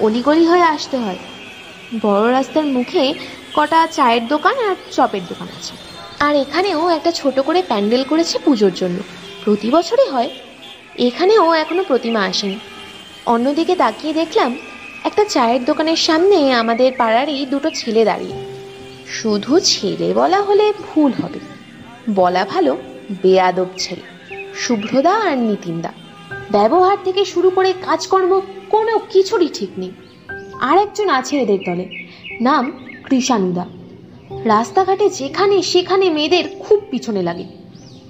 অলিগলি 0.00 0.46
হয়ে 0.46 0.62
আসতে 0.62 0.96
হয়। 0.96 1.18
বড় 2.02 2.32
রাস্তার 2.32 2.66
মুখে 2.66 3.14
কটা 3.56 3.86
চায়ের 3.86 4.26
দোকান 4.26 4.70
আর 4.70 4.76
চপের 4.92 5.20
দোকান 5.28 5.48
আছে। 5.48 5.76
আর 6.20 6.36
এখানেও 6.36 6.88
একটা 6.88 7.10
ছোট 7.12 7.40
করে 7.40 7.62
প্যান্ডেল 7.62 8.04
করেছে 8.04 8.38
পুজোর 8.38 8.72
জন্য। 8.74 8.98
প্রতি 9.44 9.70
বছরই 9.70 10.10
হয়। 10.10 10.30
এখানেও 10.96 11.52
এখনও 11.52 11.84
প্রতিমা 11.84 12.20
আসেনি। 12.20 12.58
অন্যদিকে 13.26 13.76
তাকিয়ে 13.76 14.14
দেখলাম 14.14 14.56
একটা 15.04 15.24
চায়ের 15.24 15.64
দোকানের 15.64 15.96
সামনে 15.96 16.52
আমাদের 16.52 16.92
পাড়ারই 16.98 17.46
দুটো 17.46 17.70
ছেলে 17.70 18.04
দাঁড়িয়ে। 18.04 18.32
শুধু 19.06 19.60
ছেলে 19.60 20.14
বলা 20.14 20.40
হলে 20.40 20.72
ভুল 20.72 21.12
হবে। 21.12 21.38
বলা 22.10 22.44
ভালো, 22.44 22.76
বেয়াদব 23.22 23.66
ছেলে। 23.78 24.02
শুভ্রদা 24.54 25.14
আর 25.14 25.38
নিতিনদা। 25.38 25.92
ব্যবহার 26.50 26.96
থেকে 27.04 27.24
শুরু 27.24 27.50
করে 27.50 27.72
কাজকর্ম 27.72 28.40
কোনো 28.70 28.98
কিছুরই 28.98 29.48
ঠিক 29.54 29.68
নেই। 29.78 29.92
আর 30.60 30.78
একজন 30.78 31.08
আছে 31.08 31.36
এদের 31.36 31.58
দলে। 31.66 32.06
নাম 32.40 32.85
কৃষানুদা 33.10 33.66
রাস্তাঘাটে 34.44 35.10
যেখানে 35.10 35.62
সেখানে 35.62 36.10
মেয়েদের 36.10 36.44
খুব 36.60 36.80
পিছনে 36.90 37.22
লাগে। 37.22 37.44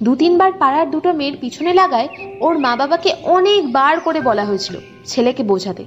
দু 0.02 0.16
তিনবার 0.16 0.52
পাড়ার 0.52 0.90
দুটো 0.90 1.12
মেয়ের 1.12 1.36
পিছনে 1.40 1.74
লাগায় 1.74 2.08
ওর 2.40 2.58
মা 2.58 2.76
বাবাকে 2.76 3.14
অনেকবার 3.24 4.00
করে 4.00 4.20
বলা 4.20 4.44
হয়েছিল 4.44 4.76
ছেলেকে 5.06 5.42
বোঝাতে। 5.42 5.84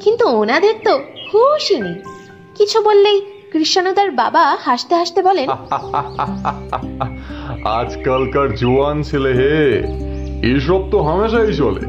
কিন্তু 0.00 0.28
ওনাদের 0.28 0.74
তো 0.84 1.00
হুশই 1.34 1.80
নেই। 1.80 1.94
কিছু 2.54 2.82
বললেই 2.82 3.20
কৃষ্ণানুদার 3.52 4.10
বাবা 4.10 4.56
হাসতে 4.60 4.94
হাসতে 4.94 5.22
বলেন 5.22 5.48
আজকালকার 7.64 8.54
জোয়ান 8.54 9.02
ছেলে 9.02 9.34
হে 9.34 9.82
এসব 10.56 10.90
তো 10.90 11.02
হামেশাই 11.02 11.54
চলে। 11.54 11.80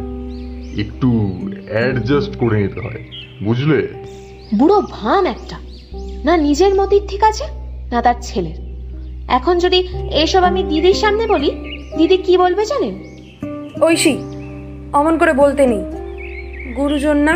একটু 0.81 1.31
অ্যাডজাস্ট 1.69 2.37
করে 2.37 2.61
নিতে 2.61 2.79
হয় 2.79 3.03
বুঝলে? 3.43 3.87
বুড়ো 4.57 4.81
ভান 4.81 5.25
একটা। 5.25 5.68
না 6.25 6.33
নিজের 6.37 6.75
মতির 6.75 7.03
ঠিক 7.07 7.23
আছে 7.23 7.45
না 7.91 8.01
তার 8.01 8.17
ছেলের। 8.21 8.57
এখন 9.27 9.55
যদি 9.57 9.79
এসব 10.11 10.43
আমি 10.43 10.63
দিদির 10.63 10.93
সামনে 10.93 11.27
বলি 11.27 11.49
দিদি 11.97 12.17
কি 12.17 12.37
বলবে 12.37 12.65
জানেন? 12.65 12.95
ঐশী 13.81 14.13
অমন 14.93 15.17
করে 15.17 15.33
বলতে 15.33 15.63
নেই। 15.67 15.83
গুরুজন 16.73 17.17
না? 17.17 17.35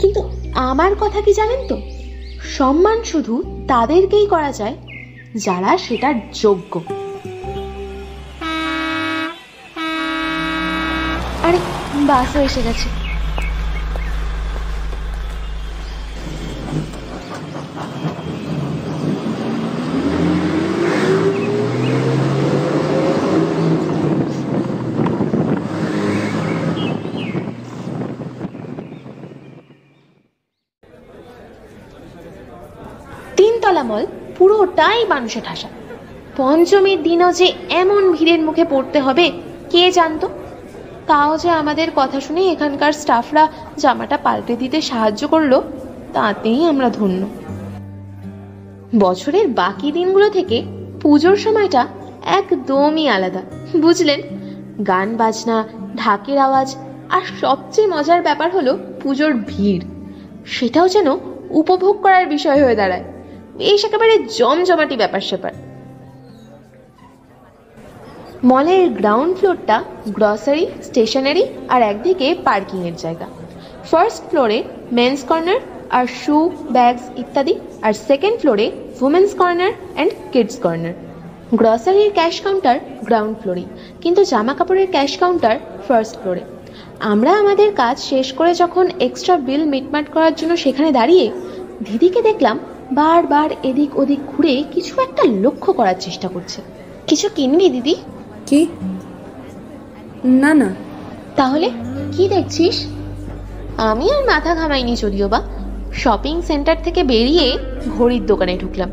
কিন্তু 0.00 0.20
আমার 0.54 0.92
কথা 1.00 1.20
কি 1.20 1.32
জানেন 1.32 1.60
তো? 1.68 1.76
সম্মান 2.56 3.02
শুধু 3.02 3.64
তাদেরকেই 3.68 4.26
করা 4.26 4.52
যায় 4.52 4.76
যারা 5.34 5.78
সেটার 5.78 6.14
যোগ্য। 6.32 6.82
আরে 11.42 11.58
বাসও 12.06 12.40
এসে 12.40 12.62
গেছে 12.62 12.88
তিনতলা 33.36 33.82
মল 33.82 34.06
পুরোটাই 34.80 35.06
মানুষে 35.06 35.40
ঠাসা। 35.44 35.68
পঞ্চমীর 36.36 37.02
দিনও 37.02 37.32
যে 37.32 37.52
এমন 37.70 38.02
ভিড়ের 38.12 38.40
মুখে 38.40 38.64
পড়তে 38.70 38.98
হবে, 39.00 39.26
কে 39.70 39.82
জানতো? 39.90 40.26
তাও 41.06 41.38
যে 41.38 41.50
আমাদের 41.50 41.88
কথা 41.96 42.20
শুনে 42.20 42.42
এখানকার 42.48 42.92
স্টাফরা 42.92 43.44
জামাটা 43.76 44.16
পাল্টে 44.16 44.56
দিতে 44.56 44.80
সাহায্য 44.80 45.22
করল, 45.28 45.52
তাতেই 46.12 46.60
আমরা 46.64 46.88
ধন্য। 46.90 47.22
বছরের 48.98 49.48
বাকি 49.48 49.92
দিনগুলো 49.92 50.30
থেকে 50.30 50.64
পুজোর 51.00 51.36
সময়টা 51.36 51.82
একদমই 52.38 53.08
আলাদা, 53.08 53.42
বুঝলেন? 53.76 54.20
গান 54.86 55.08
বাজনা, 55.16 55.56
ঢাকের 55.96 56.38
আওয়াজ, 56.38 56.76
আর 57.10 57.24
সবচেয়ে 57.40 57.88
মজার 57.88 58.20
ব্যাপার 58.22 58.48
হলো 58.56 58.78
পুজোর 59.02 59.32
ভিড়। 59.46 59.84
সেটাও 60.46 60.88
যেন 60.88 61.08
উপভোগ 61.50 61.94
করার 62.02 62.26
বিষয় 62.26 62.60
হয়ে 62.64 62.76
দাঁড়ায়। 62.76 63.04
বেশ 63.60 63.80
একেবারে 63.88 64.14
জমজমাটি 64.38 64.94
ব্যাপার 65.02 65.22
স্যাপার। 65.28 65.54
মলের 68.50 68.84
গ্রাউন্ড 69.00 69.32
ফ্লোরটা 69.38 69.76
গ্রসারি 70.16 70.64
স্টেশনারি 70.88 71.44
আর 71.74 71.80
একদিকে 71.92 72.28
পার্কিং 72.46 72.80
এর 72.88 72.96
জায়গা। 73.04 73.26
ফার্স্ট 73.90 74.22
ফ্লোরে 74.30 74.58
মেন্স 74.98 75.20
কর্নার 75.30 75.60
আর 75.98 76.06
শু 76.22 76.36
ব্যাগস 76.76 77.04
ইত্যাদি 77.22 77.54
আর 77.86 77.92
সেকেন্ড 78.08 78.36
ফ্লোরে 78.40 78.66
women's 79.06 79.30
corner 79.40 79.72
and 79.96 80.12
kids 80.32 80.56
corner 80.64 80.94
গ্রসারির 81.60 82.10
cash 82.18 82.36
counter 82.44 82.76
ground 83.08 83.34
ফ্লোরে 83.40 83.64
কিন্তু 84.02 84.20
জামা 84.32 84.54
কাপড়ের 84.58 84.88
ক্যাশ 84.94 85.12
কাউন্টার 85.22 85.56
ফার্স্ট 85.86 86.14
ফ্লোরে 86.20 86.42
আমরা 87.12 87.32
আমাদের 87.42 87.68
কাজ 87.82 87.96
শেষ 88.10 88.26
করে 88.38 88.50
যখন 88.62 88.84
এক্সট্রা 89.06 89.34
বিল 89.48 89.62
মিটমাট 89.72 90.06
করার 90.14 90.34
জন্য 90.34 90.52
সেখানে 90.64 90.90
দাঁড়িয়ে, 90.98 91.26
দিদিকে 91.86 92.20
দেখলাম 92.22 92.56
বারবার 92.92 93.50
এদিক 93.62 93.98
ওদিক 93.98 94.18
ঘুরে 94.26 94.64
কিছু 94.72 95.00
একটা 95.00 95.22
লক্ষ্য 95.42 95.72
করার 95.72 95.94
চেষ্টা 96.00 96.28
করছে। 96.28 96.62
কিছু 97.06 97.28
কিনবি 97.34 97.68
দিদি? 97.68 97.94
কি? 98.46 98.66
না 100.24 100.54
না। 100.54 100.74
তাহলে 101.36 101.70
কি 102.12 102.28
দেখছিস? 102.28 102.86
আমি 103.76 104.12
আর 104.12 104.24
মাথা 104.24 104.54
ঘামাইনি 104.54 104.96
যদিও 104.96 105.28
বা। 105.28 105.42
শপিং 105.92 106.42
সেন্টার 106.42 106.76
থেকে 106.84 107.02
বেরিয়ে 107.02 107.58
ঘড়ির 107.98 108.26
দোকানে 108.26 108.58
ঢুকলাম। 108.58 108.90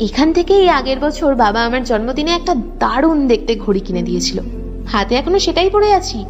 এখান 0.00 0.32
থেকে 0.32 0.54
এই 0.54 0.68
আগের 0.68 0.98
বছর 1.00 1.34
বাবা 1.34 1.64
আমার 1.64 1.84
জন্মদিনে 1.84 2.30
একটা 2.30 2.54
দারুণ 2.54 3.28
দেখতে 3.28 3.56
ঘড়ি 3.56 3.80
কিনে 3.80 4.02
দিয়েছিল। 4.02 4.40
হাতে 4.86 5.14
এখনও 5.14 5.38
সেটাই 5.38 5.70
পড়ে 5.70 5.92
আছি। 5.92 6.24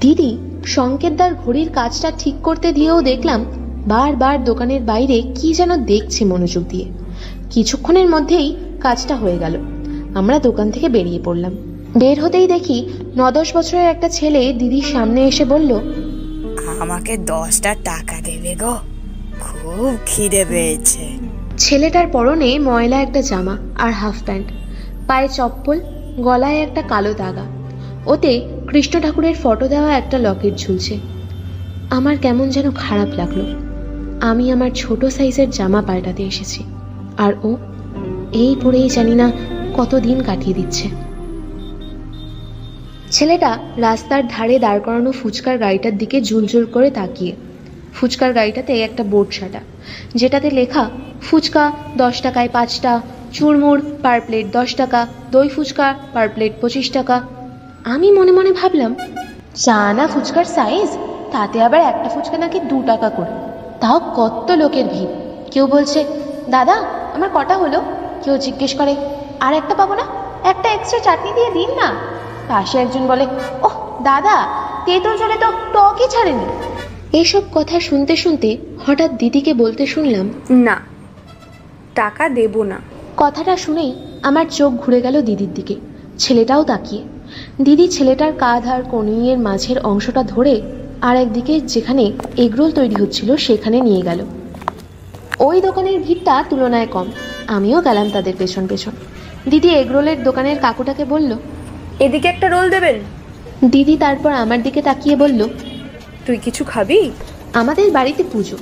দিদি 0.00 0.38
সংকেতদার 0.66 1.34
ঘড়ির 1.34 1.72
কাজটা 1.72 2.12
ঠিক 2.18 2.34
করতে 2.42 2.72
দিয়েও 2.72 3.02
দেখলাম 3.02 3.44
বারবার 3.86 4.44
দোকানের 4.44 4.80
বাইরে 4.80 5.22
কি 5.34 5.54
যেন 5.54 5.76
দেখছে 5.76 6.24
মনোযোগ 6.24 6.64
দিয়ে। 6.68 6.84
কিছুক্ষণের 7.50 8.08
মধ্যেই 8.08 8.56
কাজটা 8.80 9.16
হয়ে 9.16 9.38
গেল। 9.38 9.58
আমরা 10.14 10.38
দোকান 10.38 10.70
থেকে 10.70 10.88
বেরিয়ে 10.88 11.20
পড়লাম। 11.24 11.52
বের 11.96 12.24
হতেই 12.24 12.46
দেখি 12.46 12.88
ন 13.16 13.30
দশ 13.30 13.56
বছরের 13.56 13.84
একটা 13.84 14.08
ছেলে 14.08 14.52
দিদির 14.52 14.82
সামনে 14.82 15.28
এসে 15.28 15.44
বলল 15.44 15.74
আমাকে 16.80 17.16
দশটা 17.16 17.74
টাকা 17.74 18.20
দেবে 18.24 18.54
গো। 18.54 18.76
খুব 19.40 19.96
খিদে 20.06 20.44
পেয়েছে। 20.48 21.08
ছেলেটার 21.58 22.06
পরনে 22.06 22.58
ময়লা 22.58 23.00
একটা 23.00 23.22
জামা 23.22 23.58
আর 23.78 23.92
হাফ 23.92 24.22
প্যান্ট 24.24 24.46
পায়ে 25.06 25.28
চপ্পল 25.28 25.80
গলায় 26.16 26.58
একটা 26.60 26.82
কালো 26.82 27.14
দাগা। 27.14 27.42
ওতে 28.06 28.48
কৃষ্ণ 28.68 29.00
ঠাকুরের 29.00 29.34
ফটো 29.42 29.68
দেওয়া 29.68 29.96
একটা 29.96 30.18
লকেট 30.18 30.54
ঝুলছে। 30.54 30.98
আমার 31.90 32.16
কেমন 32.16 32.50
যেন 32.50 32.70
খারাপ 32.70 33.08
লাগল। 33.16 33.61
আমি 34.22 34.44
আমার 34.52 34.70
ছোট 34.70 35.04
সাইজের 35.04 35.50
জামা 35.50 35.82
পাল্টাতে 35.82 36.22
এসেছি। 36.22 36.64
আর 37.18 37.32
ও 37.44 37.56
এই 38.32 38.56
পরেই 38.62 38.88
জানি 38.88 39.14
না 39.14 39.26
কতদিন 39.76 40.22
কাটিয়ে 40.22 40.54
দিচ্ছে। 40.54 40.86
ছেলেটা 43.10 43.58
রাস্তার 43.76 44.22
ধারে 44.28 44.58
দাঁড় 44.58 44.80
করানো 44.80 45.12
ফুচকার 45.12 45.58
গাড়িটার 45.58 45.98
দিকে 45.98 46.20
জুলজুল 46.20 46.64
করে 46.64 46.90
তাকিয়ে। 46.90 47.32
ফুচকার 47.94 48.32
গাড়িটাতে 48.32 48.72
একটা 48.80 49.02
বোর্ড 49.04 49.30
সাটা, 49.32 49.60
যেটাতে 50.14 50.50
লেখা, 50.50 50.90
ফুচকা 51.22 51.72
দশ 51.96 52.20
টাকায় 52.20 52.48
পাঁচটা 52.52 53.00
চুরমুর 53.32 53.78
পার 54.02 54.20
প্লেট 54.20 54.46
দশ 54.52 54.74
টাকা, 54.74 55.06
দই 55.32 55.48
ফুচকা 55.48 55.94
পার 56.12 56.28
প্লেট 56.28 56.52
পঁচিশ 56.60 56.90
টাকা। 56.90 57.16
আমি 57.84 58.08
মনে 58.12 58.32
মনে 58.32 58.52
ভাবলাম, 58.52 58.92
চা 59.54 59.92
না 59.92 60.04
ফুচকার 60.06 60.44
সাইজ? 60.44 60.88
তাতে 61.32 61.56
আবার 61.62 61.80
একটা 61.80 62.08
ফুচকা 62.08 62.38
নাকি 62.38 62.58
দু 62.60 62.82
টাকা 62.86 63.08
করে। 63.10 63.51
তাও 63.82 63.98
কত 64.16 64.48
লোকের 64.50 64.86
ভিড়। 64.86 65.12
কেউ 65.50 65.66
বলছে 65.66 66.04
দাদা 66.50 66.76
আমার 67.14 67.30
কটা 67.34 67.54
হলো? 67.56 67.78
কেউ 68.22 68.38
জিজ্ঞেস 68.38 68.74
করে 68.74 68.96
আর 69.40 69.52
একটা 69.54 69.74
পাবো 69.74 69.94
না? 69.94 70.04
একটা 70.44 70.68
এক্সট্রা 70.68 71.00
চাটনি 71.00 71.30
দিয়ে 71.32 71.50
দিন 71.50 71.70
না? 71.80 71.88
পাশে 72.48 72.78
একজন 72.78 73.06
বলে 73.06 73.24
ওহ 73.62 73.74
দাদা 74.02 74.36
তেঁতুল 74.84 75.14
জলে 75.18 75.36
তো 75.40 75.48
টকই 75.72 76.08
ছাড়েনি। 76.08 76.46
এইসব 77.12 77.42
কথা 77.54 77.80
শুনতে 77.80 78.16
শুনতে 78.16 78.48
হঠাৎ 78.86 79.10
দিদিকে 79.12 79.54
বলতে 79.54 79.86
শুনলাম 79.86 80.26
না 80.50 80.76
টাকা 81.94 82.28
দেব 82.28 82.62
না। 82.62 82.78
কথাটা 83.16 83.56
শুনেই 83.56 83.90
আমার 84.22 84.46
চোখ 84.50 84.70
ঘুরে 84.72 85.00
গেল 85.00 85.22
দিদির 85.22 85.52
দিকে। 85.54 85.76
ছেলেটাও 86.18 86.62
তাকিয়ে। 86.64 87.02
দিদি 87.62 87.88
ছেলেটার 87.88 88.32
কাঁধ 88.38 88.64
আর 88.68 88.82
কনুইয়ের 88.90 89.38
মাঝের 89.38 89.78
অংশটা 89.84 90.22
ধরে 90.22 90.54
আর 91.02 91.16
একদিকে 91.16 91.60
যেখানে 91.60 92.12
এগরোল 92.36 92.70
তৈরি 92.70 92.94
হচ্ছিল 92.94 93.36
সেখানে 93.36 93.80
নিয়ে 93.80 94.02
গেল। 94.02 94.24
ওই 95.38 95.60
দোকানের 95.60 96.00
ভিড়টা 96.00 96.44
তুলনায় 96.50 96.86
কম। 96.86 97.06
আমিও 97.46 97.80
গেলাম 97.80 98.10
তাদের 98.10 98.34
পেছন 98.38 98.66
পেছন। 98.66 98.92
দিদি 99.50 99.68
এগরোলের 99.68 100.22
দোকানের 100.22 100.58
কাকুটাকে 100.58 101.04
বলল 101.04 101.30
এদিকে 102.00 102.28
একটা 102.28 102.48
রোল 102.48 102.70
দেবেন? 102.70 102.96
দিদি 103.70 103.96
তারপর 103.96 104.32
আমার 104.32 104.62
দিকে 104.62 104.82
তাকিয়ে 104.82 105.16
বলল 105.16 105.48
তুই 106.26 106.36
কিছু 106.36 106.64
খাবি? 106.64 107.10
আমাদের 107.52 107.90
বাড়িতে 107.90 108.24
পুজো। 108.32 108.56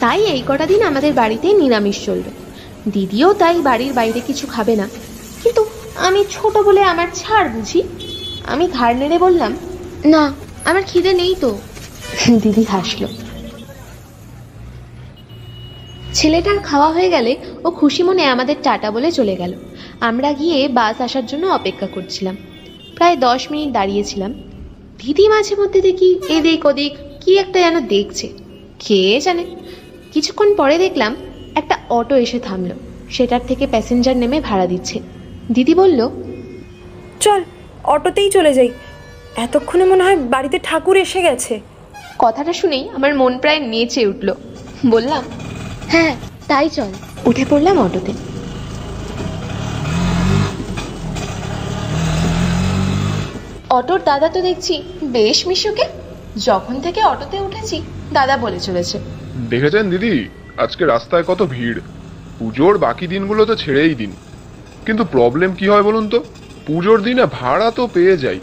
তাই 0.00 0.20
এই 0.24 0.42
কটা 0.48 0.66
দিন 0.66 0.82
আমাদের 0.82 1.12
বাড়িতেই 1.12 1.54
নিরামিষ 1.54 2.04
চলবে। 2.04 2.30
দিদিও 2.90 3.34
তাই 3.34 3.60
বাড়ির 3.60 3.92
বাইরে 3.92 4.20
কিছু 4.20 4.46
খাবে 4.46 4.76
না। 4.76 4.88
কিন্তু 5.42 5.64
আমি 5.96 6.24
ছোট 6.30 6.58
বলে 6.58 6.82
আমার 6.82 7.06
ছাড় 7.14 7.48
বুঝি। 7.48 7.82
আমি 8.46 8.68
ঘাড় 8.72 8.94
নেড়ে 8.94 9.18
বললাম 9.18 9.52
না 10.04 10.32
আমার 10.64 10.82
খিদে 10.86 11.12
নেই 11.12 11.34
তো। 11.40 11.58
দিদি 12.32 12.64
হাসলো। 12.64 13.08
ছেলেটার 16.14 16.58
খাওয়া 16.58 16.92
হয়ে 16.92 17.10
গেলে 17.10 17.36
ও 17.64 17.70
খুশি 17.70 18.02
মনে 18.02 18.24
আমাদের 18.24 18.56
টাটা 18.62 18.90
বলে 18.90 19.12
চলে 19.12 19.36
গেল। 19.36 19.54
আমরা 20.00 20.32
গিয়ে 20.32 20.68
বাস 20.68 21.00
আসার 21.00 21.26
জন্য 21.26 21.46
অপেক্ষা 21.46 21.86
করছিলাম। 21.86 22.36
প্রায় 22.94 23.16
দশ 23.16 23.50
মিনিট 23.50 23.72
দাঁড়িয়েছিলাম। 23.72 24.34
দিদি 24.98 25.28
মাঝে 25.28 25.54
মধ্যে 25.56 25.80
দেখি 25.80 26.18
এদিক 26.28 26.66
ওদিক 26.66 26.96
কি 27.20 27.38
একটা 27.38 27.60
যেন 27.60 27.80
দেখছে। 27.80 28.28
কে 28.78 29.20
জানে? 29.20 29.44
কিছুক্ষণ 30.12 30.54
পরে 30.54 30.78
দেখলাম 30.78 31.16
একটা 31.54 31.78
অটো 31.90 32.16
এসে 32.16 32.38
থামলো। 32.38 32.74
সেটার 33.10 33.40
থেকে 33.48 33.66
প্যাসেঞ্জার 33.66 34.16
নেমে 34.16 34.40
ভাড়া 34.40 34.66
দিচ্ছে। 34.66 35.00
দিদি 35.52 35.74
বলল, 35.74 36.10
চল, 37.20 37.44
অটোতেই 37.84 38.30
চলে 38.30 38.54
যাই। 38.54 38.70
এতক্ষণে 39.36 39.84
মনে 39.84 40.04
হয় 40.04 40.16
বাড়িতে 40.16 40.58
ঠাকুর 40.62 40.96
এসে 40.96 41.22
গেছে। 41.22 41.60
কথাটা 42.18 42.52
শুনেই 42.52 42.88
আমার 42.88 43.14
মন 43.14 43.38
প্রায় 43.38 43.60
নেচে 43.60 44.06
উঠল। 44.06 44.34
বললাম 44.86 45.22
হ্যাঁ 45.88 46.16
তাই 46.48 46.68
চল। 46.68 46.90
উঠে 47.26 47.44
পড়লাম 47.50 47.78
অটোতে। 47.78 48.12
অটোর 53.70 54.00
দাদা 54.04 54.28
তো 54.28 54.42
দেখছি 54.42 54.82
বেশ 55.02 55.46
মিশুকে। 55.46 55.84
যখন 56.36 56.80
থেকে 56.80 57.04
অটোতে 57.04 57.40
উঠেছি, 57.40 57.82
দাদা 58.12 58.36
বলে 58.36 58.60
চলেছে। 58.60 58.98
দেখেছেন 59.50 59.90
দিদি? 59.90 60.28
আজকে 60.56 60.86
রাস্তায় 60.86 61.22
কত 61.22 61.42
ভিড়। 61.42 61.80
পুজোর 62.38 62.78
বাকি 62.78 63.06
দিনগুলো 63.06 63.44
তো 63.44 63.54
ছেড়েই 63.54 63.94
দিন। 63.94 64.12
কিন্তু 64.86 65.04
প্রবলেম 65.04 65.54
কি 65.54 65.68
হয় 65.68 65.82
বলুন 65.82 66.08
তো? 66.08 66.24
পুজোর 66.66 67.02
দিনে 67.02 67.26
ভাড়া 67.26 67.70
তো 67.70 67.86
পেয়ে 67.86 68.16
যাই। 68.16 68.40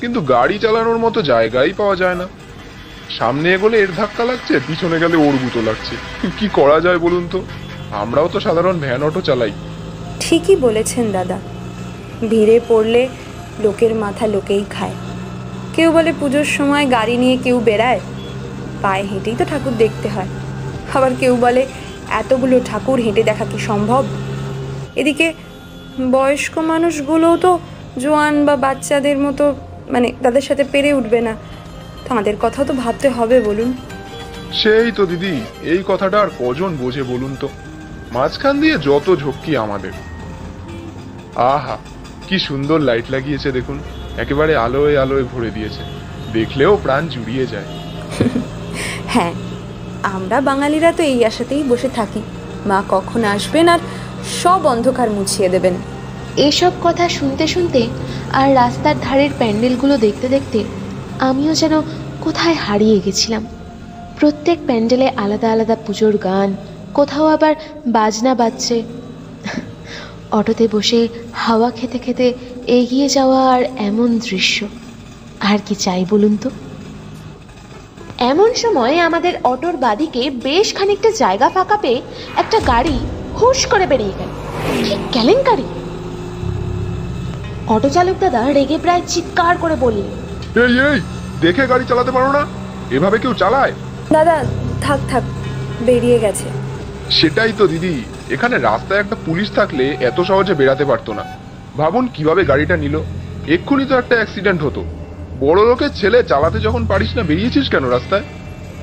কিন্তু 0.00 0.20
গাড়ি 0.20 0.58
চালানোর 0.58 0.98
মতো 0.98 1.22
জায়গাই 1.22 1.72
পাওয়া 1.72 1.96
যায় 1.96 2.14
না। 2.14 2.26
সামনে 3.10 3.54
এগোলে 3.54 3.78
এর 3.78 3.92
ধাক্কা 3.96 4.24
লাগছে, 4.24 4.60
পিছনে 4.66 4.98
গেলে 4.98 5.16
ওর 5.16 5.34
গুঁতো 5.42 5.60
লাগছে। 5.60 5.94
কি 6.38 6.48
করা 6.48 6.80
যায় 6.80 6.98
বলুন 6.98 7.28
তো? 7.30 7.44
আমরাও 7.92 8.28
তো 8.28 8.40
সাধারণ 8.40 8.78
ভ্যান 8.78 9.02
অটো 9.02 9.20
চালাই। 9.20 9.52
ঠিকই 10.20 10.56
বলেছেন 10.56 11.12
দাদা। 11.12 11.38
ভিড়ে 12.30 12.60
পড়লে 12.68 13.08
লোকের 13.62 13.94
মাথা 13.94 14.26
লোকেই 14.26 14.64
খায়। 14.70 14.92
কেউ 15.74 15.92
বলে 15.92 16.12
পুজোর 16.20 16.44
সময় 16.44 16.90
গাড়ি 16.90 17.16
নিয়ে 17.16 17.36
কেউ 17.36 17.60
বেড়ায়। 17.60 18.00
পায়ে 18.82 19.02
হেঁটেই 19.02 19.34
তো 19.34 19.44
ঠাকুর 19.44 19.72
দেখতে 19.72 20.08
হয়। 20.08 20.28
আবার 20.94 21.10
কেউ 21.20 21.36
বলে, 21.36 21.66
এতগুলো 22.10 22.60
ঠাকুর 22.64 23.00
হেঁটে 23.00 23.22
দেখা 23.22 23.44
কি 23.44 23.58
সম্ভব? 23.58 24.04
এদিকে 24.96 25.32
বয়স্ক 26.10 26.58
মানুষগুলোও 26.58 27.36
তো 27.36 27.58
জোয়ান 27.98 28.44
বা 28.44 28.56
বাচ্চাদের 28.56 29.18
মতো 29.18 29.54
মানে 29.88 30.12
তাদের 30.22 30.40
সাথে 30.40 30.64
পেরে 30.72 30.92
উঠবে 30.92 31.20
না। 31.20 31.36
তাদের 32.08 32.36
কথা 32.40 32.64
তো 32.64 32.72
ভাবতে 32.74 33.08
হবে 33.08 33.40
বলুন। 33.40 33.72
সেই 34.52 34.92
তো 34.92 35.06
দিদি 35.06 35.40
এই 35.62 35.82
কথাটা 35.86 36.20
আর 36.20 36.30
কজন 36.38 36.76
বোঝে 36.76 37.02
বলুন 37.02 37.36
তো? 37.40 37.48
মাঝখান 38.12 38.60
দিয়ে 38.60 38.78
যত 38.78 39.16
ঝক্কি 39.16 39.56
আমাদের। 39.56 39.92
আহা 41.36 41.78
কি 42.28 42.38
সুন্দর 42.38 42.80
লাইট 42.80 43.10
লাগিয়েছে 43.10 43.52
দেখুন। 43.52 43.78
একেবারে 44.18 44.56
আলোয় 44.56 45.00
আলোয় 45.00 45.24
ভরে 45.24 45.50
দিয়েছে। 45.50 45.82
দেখলেও 46.32 46.76
প্রাণ 46.76 47.08
জুড়িয়ে 47.08 47.46
যায়। 47.46 47.64
হ্যাঁ 49.08 49.32
আমরা 50.02 50.40
বাঙালিরা 50.40 50.92
তো 50.92 51.02
এই 51.02 51.24
আশাতেই 51.24 51.62
বসে 51.62 51.88
থাকি। 51.88 52.22
মা 52.66 52.82
কখন 52.88 53.24
আসবেন 53.24 53.68
আর 53.68 53.78
সব 54.40 54.66
অন্ধকার 54.66 55.10
মুছিয়ে 55.10 55.48
দেবেন। 55.48 55.74
এসব 56.36 56.72
কথা 56.82 57.08
শুনতে 57.08 57.46
শুনতে 57.46 57.88
আর 58.32 58.54
রাস্তার 58.54 58.94
ধারের 59.00 59.30
প্যান্ডেলগুলো 59.38 59.96
দেখতে 59.96 60.28
দেখতে 60.28 60.64
আমিও 61.20 61.54
যেন 61.54 61.82
কোথায় 62.20 62.54
হারিয়ে 62.54 63.00
গেছিলাম। 63.04 63.46
প্রত্যেক 64.20 64.58
প্যান্ডেলে 64.66 65.08
আলাদা 65.08 65.52
আলাদা 65.52 65.76
পুজোর 65.86 66.16
গান, 66.16 66.56
কোথাও 66.94 67.26
আবার 67.26 67.54
বাজনা 67.86 68.34
বাজছে। 68.34 68.82
অটোতে 70.30 70.68
বসে 70.72 71.08
হাওয়া 71.32 71.70
খেতে 71.70 71.98
খেতে 71.98 72.34
এগিয়ে 72.66 73.08
যাওয়া 73.08 73.54
আর 73.54 73.62
এমন 73.62 74.18
দৃশ্য। 74.18 74.66
আর 75.40 75.58
কি 75.66 75.74
চাই 75.74 76.04
বলুন 76.10 76.36
তো? 76.36 76.50
এমন 78.18 78.54
সময় 78.54 78.98
আমাদের 78.98 79.32
অটোর 79.44 79.76
বাদিকে 79.76 80.30
বেশ 80.30 80.74
খানিকটা 80.74 81.10
জায়গা 81.10 81.48
ফাঁকা 81.48 81.76
পেয়ে 81.76 82.02
একটা 82.36 82.60
গাড়ি 82.60 82.98
হুশ 83.40 83.66
করে 83.66 83.86
বেরিয়ে 83.86 84.12
গেল। 84.18 84.28
কেলেঙ্কারি? 85.12 85.64
অটো 87.66 87.88
চালক 87.88 88.14
দাদা 88.20 88.52
রেগে 88.52 88.78
প্রায় 88.78 89.02
চিৎকার 89.06 89.56
করে 89.58 89.76
বললেন 89.76 90.23
এই 90.62 90.74
এই 90.88 90.98
দেখে 91.44 91.64
গাড়ি 91.72 91.84
চালাতে 91.90 92.12
পারো 92.16 92.30
না? 92.38 92.42
এভাবে 92.96 93.16
কেউ 93.22 93.32
চালায়? 93.42 93.72
দাদা 94.16 94.36
থাক 94.84 95.00
থাক 95.10 95.24
বেরিয়ে 95.86 96.18
গেছে। 96.24 96.46
সেটাই 97.18 97.52
তো 97.58 97.64
দিদি। 97.72 97.94
এখানে 98.34 98.56
রাস্তায় 98.58 99.00
একটা 99.02 99.16
পুলিশ 99.26 99.48
থাকলে 99.58 99.84
এত 100.08 100.18
সহজে 100.30 100.54
বেরাতে 100.60 100.84
পারতো 100.90 101.10
না। 101.18 101.24
ভাবুন 101.78 102.04
কীভাবে 102.14 102.42
গাড়িটা 102.50 102.76
নিল। 102.84 102.96
এক্ষুনি 103.56 103.84
তো 103.90 103.94
একটা 103.98 104.14
অ্যাক্সিডেন্ট 104.18 104.60
হতো। 104.66 104.82
বড় 105.44 105.60
লোকের 105.70 105.92
ছেলে 106.00 106.18
চালাতে 106.30 106.58
যখন 106.66 106.82
পারিস 106.92 107.10
না 107.16 107.22
বেরিয়েছিস 107.30 107.66
কেন 107.72 107.84
রাস্তায়? 107.96 108.24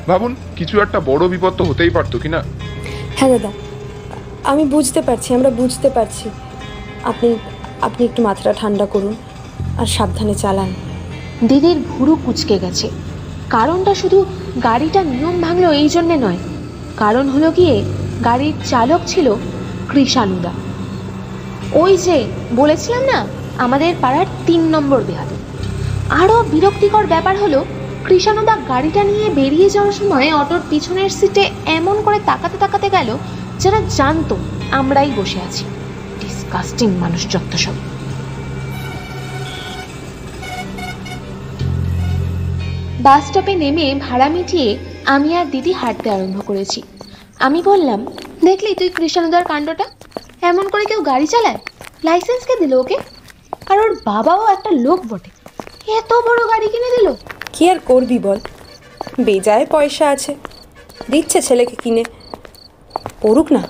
ভাবুন 0.10 0.32
কিছু 0.58 0.76
একটা 0.80 1.00
বড় 1.10 1.24
বিপদ 1.34 1.54
তো 1.60 1.64
হতেই 1.70 1.92
পারতো 1.98 2.16
কিনা 2.24 2.40
হ্যাঁ 3.18 3.30
দাদা 3.34 3.52
আমি 4.52 4.64
বুঝতে 4.76 5.00
পারছি 5.08 5.30
আমরা 5.38 5.50
বুঝতে 5.62 5.90
পারছি। 5.90 6.26
আপনি 7.12 7.30
আপনি 7.88 8.02
একটু 8.10 8.20
মাথাটা 8.28 8.52
ঠান্ডা 8.62 8.86
করুন 8.86 9.14
আর 9.82 9.88
সাবধানে 9.96 10.36
চালান। 10.44 10.72
দিদির 11.48 11.78
ভুরু 11.90 12.18
কুচকে 12.26 12.60
গেছে। 12.60 12.90
কারণটা 13.50 13.96
শুধু 13.96 14.26
গাড়িটা 14.64 15.04
নিয়ম 15.04 15.42
ভাঙলো 15.42 15.72
এই 15.72 15.90
জন্যে 15.90 16.18
নয়। 16.18 16.38
কারণ 16.98 17.30
হলো 17.30 17.52
গিয়ে 17.52 17.84
গাড়ির 18.24 18.54
চালক 18.66 19.02
ছিল 19.08 19.36
কৃষানুদা। 19.90 20.52
ওই 21.74 21.98
যে 21.98 22.26
বলেছিলাম 22.56 23.04
না, 23.04 23.28
আমাদের 23.58 23.96
পাড়ার 24.02 24.26
তিন 24.46 24.62
নম্বর 24.62 25.04
বেহাদ 25.04 25.28
আরও 26.10 26.44
বিরক্তিকর 26.52 27.06
ব্যাপার 27.08 27.42
হলো, 27.42 27.66
কৃষানুদা 28.06 28.58
গাড়িটা 28.68 29.04
নিয়ে 29.04 29.30
বেরিয়ে 29.30 29.70
যাওয়ার 29.70 29.94
সময় 29.94 30.36
অটোর 30.36 30.62
পিছনের 30.70 31.10
সিটে 31.10 31.50
এমন 31.66 32.02
করে 32.02 32.20
তাকাতে 32.26 32.58
তাকাতে 32.58 32.90
গেল 32.90 33.18
যারা 33.60 33.82
জানতো 33.96 34.38
আমরাই 34.72 35.12
বসে 35.16 35.40
আছি। 35.42 35.66
ডিসকাস্টিং 36.20 36.90
মানুষ 36.96 37.30
যত 37.30 37.56
সব। 37.56 37.74
বাস 43.02 43.28
স্টপে 43.28 43.56
নেমে 43.56 43.96
ভাড়া 43.96 44.30
মিটিয়ে 44.30 44.78
আমি 45.06 45.38
আর 45.38 45.46
দিদি 45.46 45.72
হাঁটতে 45.72 46.10
আরম্ভ 46.10 46.46
করেছি। 46.46 46.82
আমি 47.40 47.62
বললাম 47.62 48.06
দেখলি 48.46 48.76
তুই 48.76 48.90
কৃষ্ণদার 48.90 49.46
কাণ্ডটা? 49.46 49.86
এমন 50.42 50.70
করে 50.70 50.86
কেউ 50.86 51.02
গাড়ি 51.02 51.28
চালায়? 51.28 51.58
লাইসেন্স 52.04 52.46
কে 52.46 52.56
দিল 52.60 52.74
ওকে? 52.74 52.98
আর 53.70 53.80
ওর 53.80 53.98
বাবাও 54.06 54.48
একটা 54.48 54.72
লোক 54.72 55.00
বটে। 55.08 55.30
এত 55.92 56.14
বড় 56.14 56.50
গাড়ি 56.50 56.68
কিনে 56.68 56.90
দিল? 56.98 57.14
কি 57.54 57.70
আর 57.70 57.80
করবি 57.80 58.20
বল? 58.20 58.40
বেজায় 59.20 59.66
পয়সা 59.66 60.10
আছে। 60.10 60.36
দিচ্ছে 61.12 61.42
ছেলেকে 61.42 61.76
কিনে। 61.76 62.04
পড়ুক 63.22 63.52
না। 63.52 63.68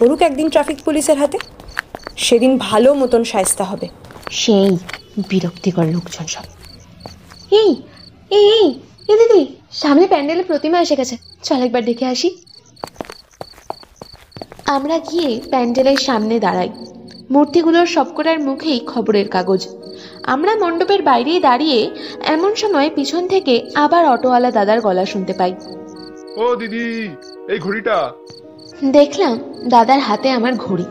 পড়ুক 0.00 0.22
একদিন 0.22 0.50
ট্রাফিক 0.50 0.78
পুলিশের 0.84 1.18
হাতে। 1.18 1.38
সেদিন 2.16 2.58
ভালো 2.58 2.94
মতন 2.94 3.24
সায়স্তা 3.24 3.64
হবে। 3.64 3.88
সেই 4.30 4.78
বিরক্তিকর 5.28 5.84
লোকজন 5.84 6.26
সব। 6.26 6.42
এই 7.50 7.82
এই 8.30 8.44
এই 8.50 8.80
এ 9.08 9.14
দিদি 9.16 9.54
সামনে 9.72 10.06
প্যান্ডেলে 10.06 10.42
প্রতিমা 10.42 10.80
এসে 10.80 10.96
গেছে। 10.96 11.16
চল 11.42 11.62
একবার 11.62 11.84
দেখে 11.84 12.06
আসি। 12.06 12.44
আমরা 14.66 14.98
গিয়ে 14.98 15.40
প্যান্ডেলের 15.50 15.96
সামনে 15.96 16.40
দাঁড়াই। 16.40 16.68
মূর্তিগুলোর 17.30 17.86
সবকটার 17.86 18.40
মুখেই 18.40 18.80
খবরের 18.86 19.28
কাগজ। 19.28 19.68
আমরা 20.22 20.56
মণ্ডপের 20.56 21.02
বাইরেই 21.02 21.40
দাঁড়িয়ে 21.40 21.90
এমন 22.24 22.54
সময় 22.54 22.90
পিছন 22.94 23.28
থেকে 23.28 23.70
আবার 23.74 24.08
অটোওয়ালা 24.08 24.50
দাদার 24.50 24.80
গলা 24.80 25.04
শুনতে 25.06 25.32
পাই। 25.32 25.54
ও 26.36 26.56
দিদি 26.56 27.08
এই 27.48 27.58
ঘড়িটা? 27.58 28.12
দেখলাম 28.92 29.38
দাদার 29.68 29.98
হাতে 29.98 30.30
আমার 30.30 30.54
ঘড়ি। 30.54 30.84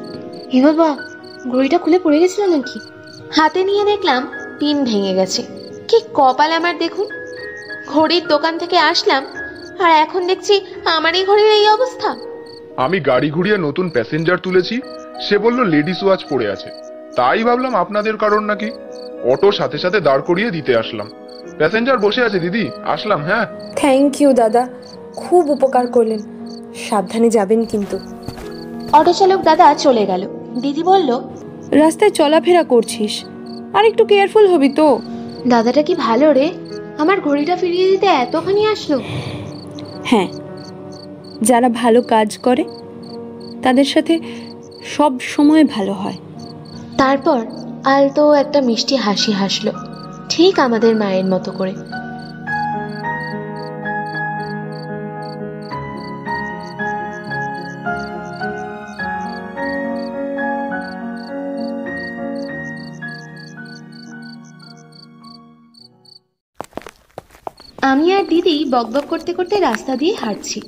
হে 0.54 0.62
বাবা 0.62 0.98
ঘড়িটা 1.50 1.78
খুলে 1.78 2.00
পড়ে 2.00 2.20
গেছিল 2.20 2.46
নাকি? 2.46 2.80
হাতে 3.32 3.64
নিয়ে 3.64 3.86
দেখলাম 3.86 4.28
পিন 4.60 4.84
ভেঙে 4.84 5.14
গেছে। 5.14 5.44
কি 5.88 6.00
কপাল 6.14 6.52
আমার 6.52 6.78
দেখুন। 6.78 7.08
ঘড়ির 7.90 8.28
দোকান 8.28 8.58
থেকে 8.58 8.78
আসলাম 8.78 9.24
আর 9.80 9.92
এখন 9.92 10.28
দেখছি 10.28 10.62
আমারই 10.86 11.26
ঘড়ির 11.26 11.52
এই 11.52 11.68
অবস্থা। 11.70 12.16
আমি 12.78 13.00
গাড়ি 13.00 13.30
ঘুরিয়ে 13.32 13.58
নতুন 13.58 13.90
প্যাসেঞ্জার 13.90 14.38
তুলেছি 14.38 14.82
সে 15.22 15.38
বলল 15.38 15.64
লেডিস 15.64 16.04
ওয়াচ 16.04 16.26
পড়ে 16.30 16.52
আছে। 16.52 16.70
তাই 17.16 17.44
ভাবলাম 17.44 17.76
আপনাদের 17.76 18.18
কারণ 18.18 18.44
নাকি? 18.44 18.72
অটো 19.24 19.52
সাথে 19.52 19.78
সাথে 19.78 20.00
দাঁড় 20.00 20.22
করিয়ে 20.22 20.52
দিতে 20.52 20.78
আসলাম। 20.78 21.08
প্যাসেঞ্জার 21.58 21.98
বসে 21.98 22.24
আছে 22.24 22.40
দিদি 22.40 22.70
আসলাম 22.86 23.24
হ্যাঁ। 23.24 23.46
থ্যাংক 23.76 24.22
ইউ 24.22 24.34
দাদা। 24.34 24.68
খুব 25.16 25.50
উপকার 25.50 25.88
করলেন। 25.88 26.20
সাবধানে 26.90 27.30
যাবেন 27.30 27.66
কিন্তু। 27.66 28.00
অটো 28.94 29.14
চালক 29.14 29.42
দাদা 29.44 29.74
চলে 29.74 30.06
গেল। 30.06 30.24
দিদি 30.62 30.84
বলল 30.84 31.10
রাস্তায় 31.72 32.12
চলাফেরা 32.12 32.64
করছিস। 32.64 33.26
আর 33.74 33.86
একটু 33.86 34.06
কেয়ারফুল 34.06 34.48
হবি 34.48 34.70
তো। 34.70 35.00
দাদাটা 35.48 35.82
কি 35.82 35.96
ভালো 35.96 36.34
রে? 36.34 36.54
আমার 37.00 37.18
ঘড়িটা 37.22 37.56
ফিরিয়ে 37.56 37.88
দিতে 37.92 38.08
এতখানি 38.08 38.62
আসলো? 38.66 38.98
হ্যাঁ 40.06 40.28
যারা 41.42 41.70
ভালো 41.70 42.02
কাজ 42.02 42.38
করে 42.38 42.64
তাদের 43.64 43.86
সাথে 43.86 44.14
সব 44.86 45.12
সময় 45.20 45.64
ভালো 45.66 45.94
হয়। 45.94 46.18
তারপর 46.98 47.40
আলতো 47.86 48.34
একটা 48.34 48.62
মিষ্টি 48.62 48.96
হাসি 48.96 49.32
হাসলো 49.32 49.72
ঠিক 50.30 50.60
আমাদের 50.60 50.96
মায়ের 50.96 51.26
মতো 51.26 51.52
করে। 51.52 51.74
দিদি 68.32 68.56
বকবক 68.74 69.06
করতে 69.12 69.32
করতে 69.38 69.56
রাস্তা 69.60 69.94
দিয়ে 70.02 70.14
হাঁটছি। 70.22 70.60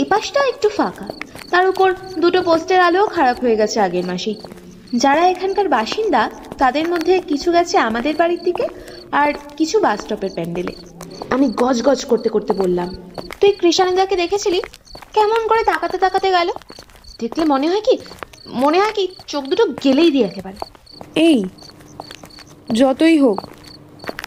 এ 0.00 0.02
পাশটা 0.10 0.40
একটু 0.52 0.68
ফাঁকা। 0.76 1.06
তার 1.52 1.64
উপর 1.72 1.88
দুটো 2.22 2.40
পোস্টের 2.48 2.80
আলোও 2.88 3.06
খারাপ 3.16 3.36
হয়ে 3.44 3.56
গেছে 3.60 3.76
আগের 3.86 4.06
মাসেই। 4.10 4.36
যারা 5.02 5.22
এখানকার 5.32 5.66
বাসিন্দা, 5.76 6.22
তাদের 6.62 6.86
মধ্যে 6.92 7.14
কিছু 7.30 7.48
গেছে 7.56 7.76
আমাদের 7.88 8.14
বাড়ির 8.20 8.42
দিকে 8.48 8.64
আর 9.20 9.30
কিছু 9.58 9.76
বাস 9.84 9.98
স্টপের 10.00 10.32
প্যান্ডেলে। 10.36 10.74
আমি 11.34 11.46
গজ 11.62 11.78
গজ 11.82 12.00
করতে 12.04 12.28
করতে 12.34 12.52
বললাম, 12.52 12.88
তুই 13.40 13.52
কৃষানন্দাকে 13.60 14.16
দেখেছিলি? 14.22 14.60
কেমন 15.16 15.40
করে 15.50 15.62
তাকাতে 15.72 15.96
তাকাতে 16.04 16.28
গেল? 16.30 16.48
দেখলে 17.18 17.44
মনে 17.52 17.66
হয় 17.70 17.82
কি, 17.88 17.94
মনে 18.62 18.78
হয় 18.82 18.94
কি 18.98 19.04
চোখ 19.32 19.42
দুটো 19.50 19.64
গেলেই 19.84 20.10
দিয়ে 20.10 20.26
একেবারে। 20.30 20.58
এই, 21.28 21.38
যতই 22.80 23.16
হোক 23.24 23.38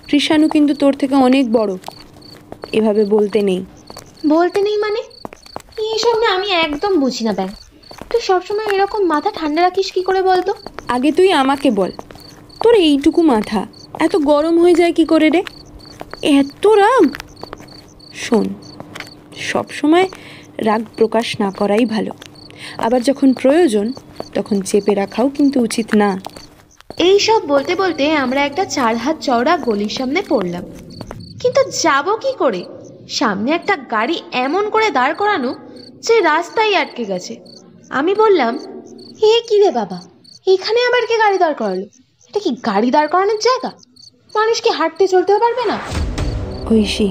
কৃষাণু 0.09 0.45
কিন্তু 0.55 0.73
তোর 0.81 0.93
থেকে 0.93 1.15
অনেক 1.27 1.45
বড়। 1.57 1.71
এভাবে 2.73 3.05
বলতে 3.05 3.41
নেই। 3.41 3.65
বলতে 4.27 4.61
নেই 4.61 4.77
মানে? 4.77 5.01
এইসব 5.77 6.15
না 6.19 6.27
আমি 6.35 6.51
একদম 6.51 6.99
বুঝি 6.99 7.23
না 7.23 7.33
ব্যাং। 7.33 7.47
তুই 8.09 8.21
সবসময় 8.21 8.67
এরকম 8.75 9.05
মাথা 9.05 9.31
ঠান্ডা 9.31 9.61
রাখিস 9.61 9.91
কি 9.91 10.03
করে 10.03 10.21
বলতো? 10.21 10.53
আগে 10.87 11.11
তুই 11.11 11.31
আমাকে 11.31 11.71
বল 11.71 11.91
তোর 12.63 12.75
এইটুকু 12.75 13.21
মাথা 13.21 13.67
এত 13.99 14.15
গরম 14.15 14.59
হয়ে 14.59 14.73
যায় 14.73 14.93
কি 14.93 15.05
করে 15.05 15.29
রে? 15.29 15.43
এত 16.21 16.67
রাগ 16.67 17.15
শোন 18.13 18.53
সবসময় 19.37 20.07
রাগ 20.57 20.81
প্রকাশ 20.97 21.39
না 21.39 21.51
করাই 21.51 21.85
ভালো। 21.85 22.11
আবার 22.77 23.01
যখন 23.01 23.33
প্রয়োজন 23.33 23.93
তখন 24.33 24.61
চেপে 24.61 24.93
রাখাও 24.95 25.29
কিন্তু 25.29 25.61
উচিত 25.61 25.95
না। 25.95 26.19
এই 26.97 27.19
সব 27.19 27.47
বলতে 27.47 27.75
বলতে 27.75 28.15
আমরা 28.15 28.45
একটা 28.45 28.65
চার 28.65 28.95
হাত 28.95 29.17
চওড়া 29.21 29.57
গলির 29.57 29.89
সামনে 29.89 30.21
পড়লাম। 30.29 30.63
কিন্তু 31.49 31.71
যাব 31.85 32.07
কি 32.23 32.31
করে? 32.43 32.61
সামনে 33.19 33.49
একটা 33.51 33.75
গাড়ি 33.93 34.17
এমন 34.45 34.63
করে 34.69 34.87
দাঁড় 34.97 35.15
করানো 35.21 35.51
যে 36.05 36.15
রাস্তায় 36.21 36.73
আটকে 36.81 37.03
গেছে। 37.11 37.33
আমি 37.99 38.13
বললাম 38.15 38.53
এ 39.31 39.33
কি 39.47 39.57
রে 39.63 39.71
বাবা? 39.79 39.97
এখানে 40.47 40.79
আবার 40.87 41.03
কে 41.09 41.15
গাড়ি 41.23 41.37
দাঁড় 41.43 41.55
করালো? 41.61 41.85
এটা 42.29 42.39
কি 42.45 42.51
গাড়ি 42.67 42.89
দাঁড় 42.95 43.09
করানোর 43.13 43.39
জায়গা? 43.47 43.71
মানুষ 44.35 44.57
কি 44.61 44.69
হাঁটতে 44.69 45.05
চলতেও 45.07 45.39
পারবে 45.39 45.63
না? 45.71 45.77
ঐশী 46.71 47.09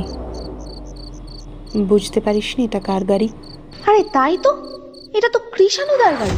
বুঝতে 1.91 2.19
পারিস 2.21 2.49
নি 2.57 2.63
এটা 2.65 2.81
কার 2.89 3.03
গাড়ি? 3.05 3.29
আরে 3.89 4.03
তাই 4.17 4.35
তো 4.45 4.51
এটা 5.17 5.29
তো 5.35 5.39
কৃষাণুদার 5.55 6.15
গাড়ি। 6.21 6.37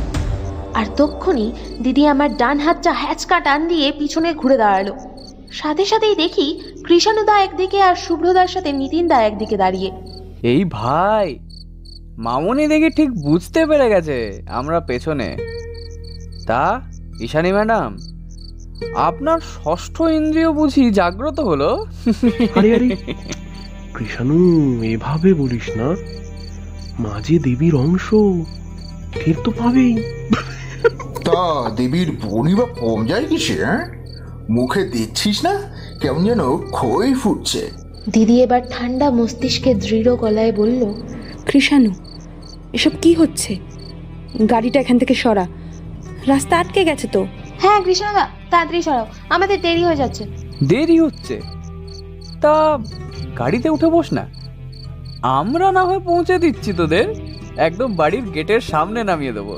আর 0.78 0.86
তক্ষণি 0.98 1.46
দিদি 1.84 2.02
আমার 2.06 2.30
ডান 2.36 2.56
হাতটা 2.64 2.92
হ্যাচকা 3.02 3.38
টান 3.40 3.60
দিয়ে 3.68 3.86
পিছনে 4.00 4.28
ঘুরে 4.34 4.56
দাঁড়াল। 4.56 4.88
সাথে 5.50 5.84
সাথেই 5.84 6.14
দেখি 6.14 6.60
কৃষাণুদা 6.86 7.42
একদিকে 7.42 7.82
আর 7.82 7.94
শুভ্রদার 7.94 8.48
সাথে 8.48 8.72
নিতিন 8.72 9.08
দা 9.08 9.22
একদিকে 9.22 9.56
দাঁড়িয়ে। 9.56 9.90
এই 10.42 10.64
ভাই 10.64 11.38
মামনি 12.16 12.68
দেখি 12.68 12.90
ঠিক 12.90 13.10
বুঝতে 13.14 13.66
পেরে 13.66 13.88
গেছে 13.88 14.42
আমরা 14.46 14.80
পেছনে। 14.80 15.36
তা 16.46 16.82
ঈশানী 17.20 17.52
ম্যাডাম 17.52 17.96
আপনার 18.96 19.40
ষষ্ঠ 19.40 20.00
ইন্দ্রিয় 20.00 20.52
বুঝি 20.52 20.90
জাগ্রত 20.90 21.40
হলো? 21.40 21.86
আরে 22.54 22.74
আরে 22.74 22.96
কৃষাণু 23.94 24.38
এভাবে 24.82 25.34
বলিস 25.34 25.76
না। 25.76 25.96
মাঝে 26.98 27.38
দেবীর 27.38 27.74
অংশ 27.74 28.14
টের 29.12 29.34
তো 29.44 29.50
পাবেই। 29.50 29.94
তা 31.24 31.70
দেবীর 31.76 32.12
বনি 32.22 32.54
বা 32.54 32.66
কম 32.80 33.06
যায় 33.06 33.26
কিসে 33.26 33.64
হ্যাঁ? 33.64 33.99
মুখে 34.50 34.82
দিচ্ছিস 34.84 35.44
না? 35.44 35.54
কেমন 36.00 36.24
যেন 36.24 36.42
খই 36.72 37.14
ফুটছে। 37.14 37.70
দিদি 38.10 38.42
এবার 38.42 38.60
ঠান্ডা 38.70 39.10
মস্তিষ্কে 39.10 39.74
দৃঢ় 39.74 40.16
গলায় 40.16 40.52
বলল 40.52 40.82
কৃষাণু 41.46 41.90
এসব 42.72 42.90
কি 43.02 43.14
হচ্ছে? 43.14 43.56
গাড়িটা 44.50 44.80
এখান 44.80 44.98
থেকে 44.98 45.14
সরা। 45.14 45.46
রাস্তা 46.26 46.58
আটকে 46.58 46.84
গেছে 46.84 47.06
তো? 47.06 47.26
হ্যাঁ 47.58 47.80
কৃষ্ণদা 47.84 48.28
তাড়াতাড়ি 48.50 48.82
সরাও। 48.82 49.06
আমাদের 49.28 49.60
দেরি 49.60 49.84
হয়ে 49.84 49.96
যাচ্ছে। 49.96 50.24
দেরি 50.66 51.00
হচ্ছে? 51.00 51.40
তা 52.40 52.78
গাড়িতে 53.38 53.68
উঠে 53.70 53.86
বস 53.86 54.12
না। 54.12 54.24
আমরা 55.22 55.72
না 55.72 55.84
হয় 55.84 56.00
পৌঁছে 56.00 56.38
দিচ্ছি 56.38 56.72
তোদের। 56.72 57.06
একদম 57.56 57.94
বাড়ির 57.94 58.24
গেটের 58.30 58.60
সামনে 58.60 59.04
নামিয়ে 59.04 59.32
দেবো। 59.32 59.54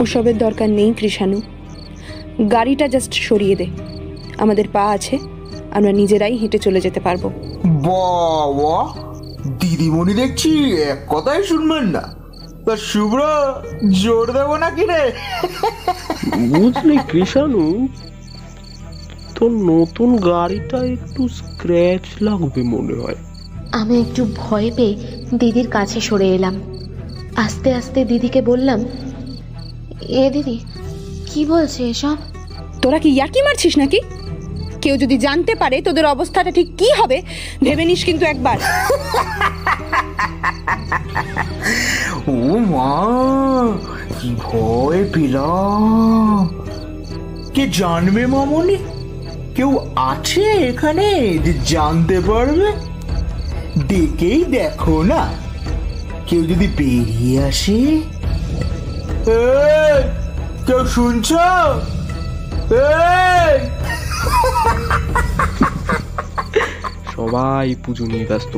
ওসবের 0.00 0.38
দরকার 0.38 0.70
নেই 0.70 0.92
কৃষাণু 0.96 1.40
গাড়িটা 2.52 2.88
জাস্ট 2.88 3.14
সরিয়ে 3.14 3.56
দে। 3.56 3.66
আমাদের 4.38 4.68
পা 4.72 4.84
আছে 4.96 5.18
আমরা 5.72 5.92
নিজেরাই 5.92 6.36
হেঁটে 6.36 6.58
চলে 6.58 6.80
যেতে 6.80 7.00
পারব। 7.00 7.22
বাবা 7.86 8.76
দিদিমণি 9.60 10.14
দেখছি 10.14 10.50
এক 10.90 10.98
কথাই 11.08 11.42
শুনবেন 11.42 11.84
না। 11.86 12.04
তা 12.66 12.76
শুভ্র 12.76 13.20
জোর 14.02 14.26
দেবো 14.32 14.56
নাকি 14.56 14.84
রে? 14.86 15.02
বুঝলি 16.48 16.96
কৃষাণু 17.08 17.88
তোর 19.34 19.50
নতুন 19.50 20.16
গাড়িটা 20.16 20.78
একটু 20.84 21.28
স্ক্র্যাচ 21.28 22.04
লাগবে 22.20 22.62
মনে 22.62 22.94
হয়। 22.94 23.18
আমি 23.72 23.94
একটু 24.00 24.22
ভয় 24.36 24.70
পেয়ে 24.76 24.94
দিদির 25.38 25.68
কাছে 25.68 26.00
সরে 26.00 26.28
এলাম। 26.28 26.54
আস্তে 27.36 27.68
আস্তে 27.74 28.04
দিদিকে 28.04 28.42
বললাম 28.42 28.80
এ 30.22 30.30
দিদি 30.30 30.56
কি 31.26 31.44
বলছে 31.44 31.80
এসব? 31.88 32.16
তোরা 32.82 32.98
কি 32.98 33.08
ইয়ার্কি 33.10 33.40
মারছিস 33.42 33.78
নাকি? 33.78 34.00
কেউ 34.86 34.96
যদি 35.04 35.16
জানতে 35.26 35.52
পারে 35.54 35.76
তোদের 35.86 36.06
অবস্থাটা 36.14 36.50
ঠিক 36.58 36.68
কি 36.80 36.88
হবে, 36.98 37.18
ভেবে 37.64 37.84
নিস 37.88 38.00
কিন্তু 38.08 38.24
একবার। 38.32 38.58
ও 42.34 42.38
মা, 42.72 42.92
কি 44.18 44.28
ভয় 44.44 45.02
পেলাম। 45.14 46.42
কে 47.54 47.64
জানবে 47.80 48.22
মামনি? 48.34 48.76
কেউ 49.56 49.70
আছে 50.12 50.44
এখানে 50.70 51.06
যে 51.44 51.52
জানতে 51.72 52.16
পারবে? 52.28 52.68
ডেকেই 53.88 54.40
দেখো 54.56 54.96
না। 55.12 55.22
কেউ 56.28 56.42
যদি 56.50 56.66
বেরিয়ে 56.78 57.36
আসে? 57.48 57.80
কেউ 60.66 60.82
শুনছ? 60.94 61.28
সবাই 67.16 67.74
পুজো 67.84 68.04
নিয়ে 68.06 68.26
ব্যস্ত। 68.26 68.54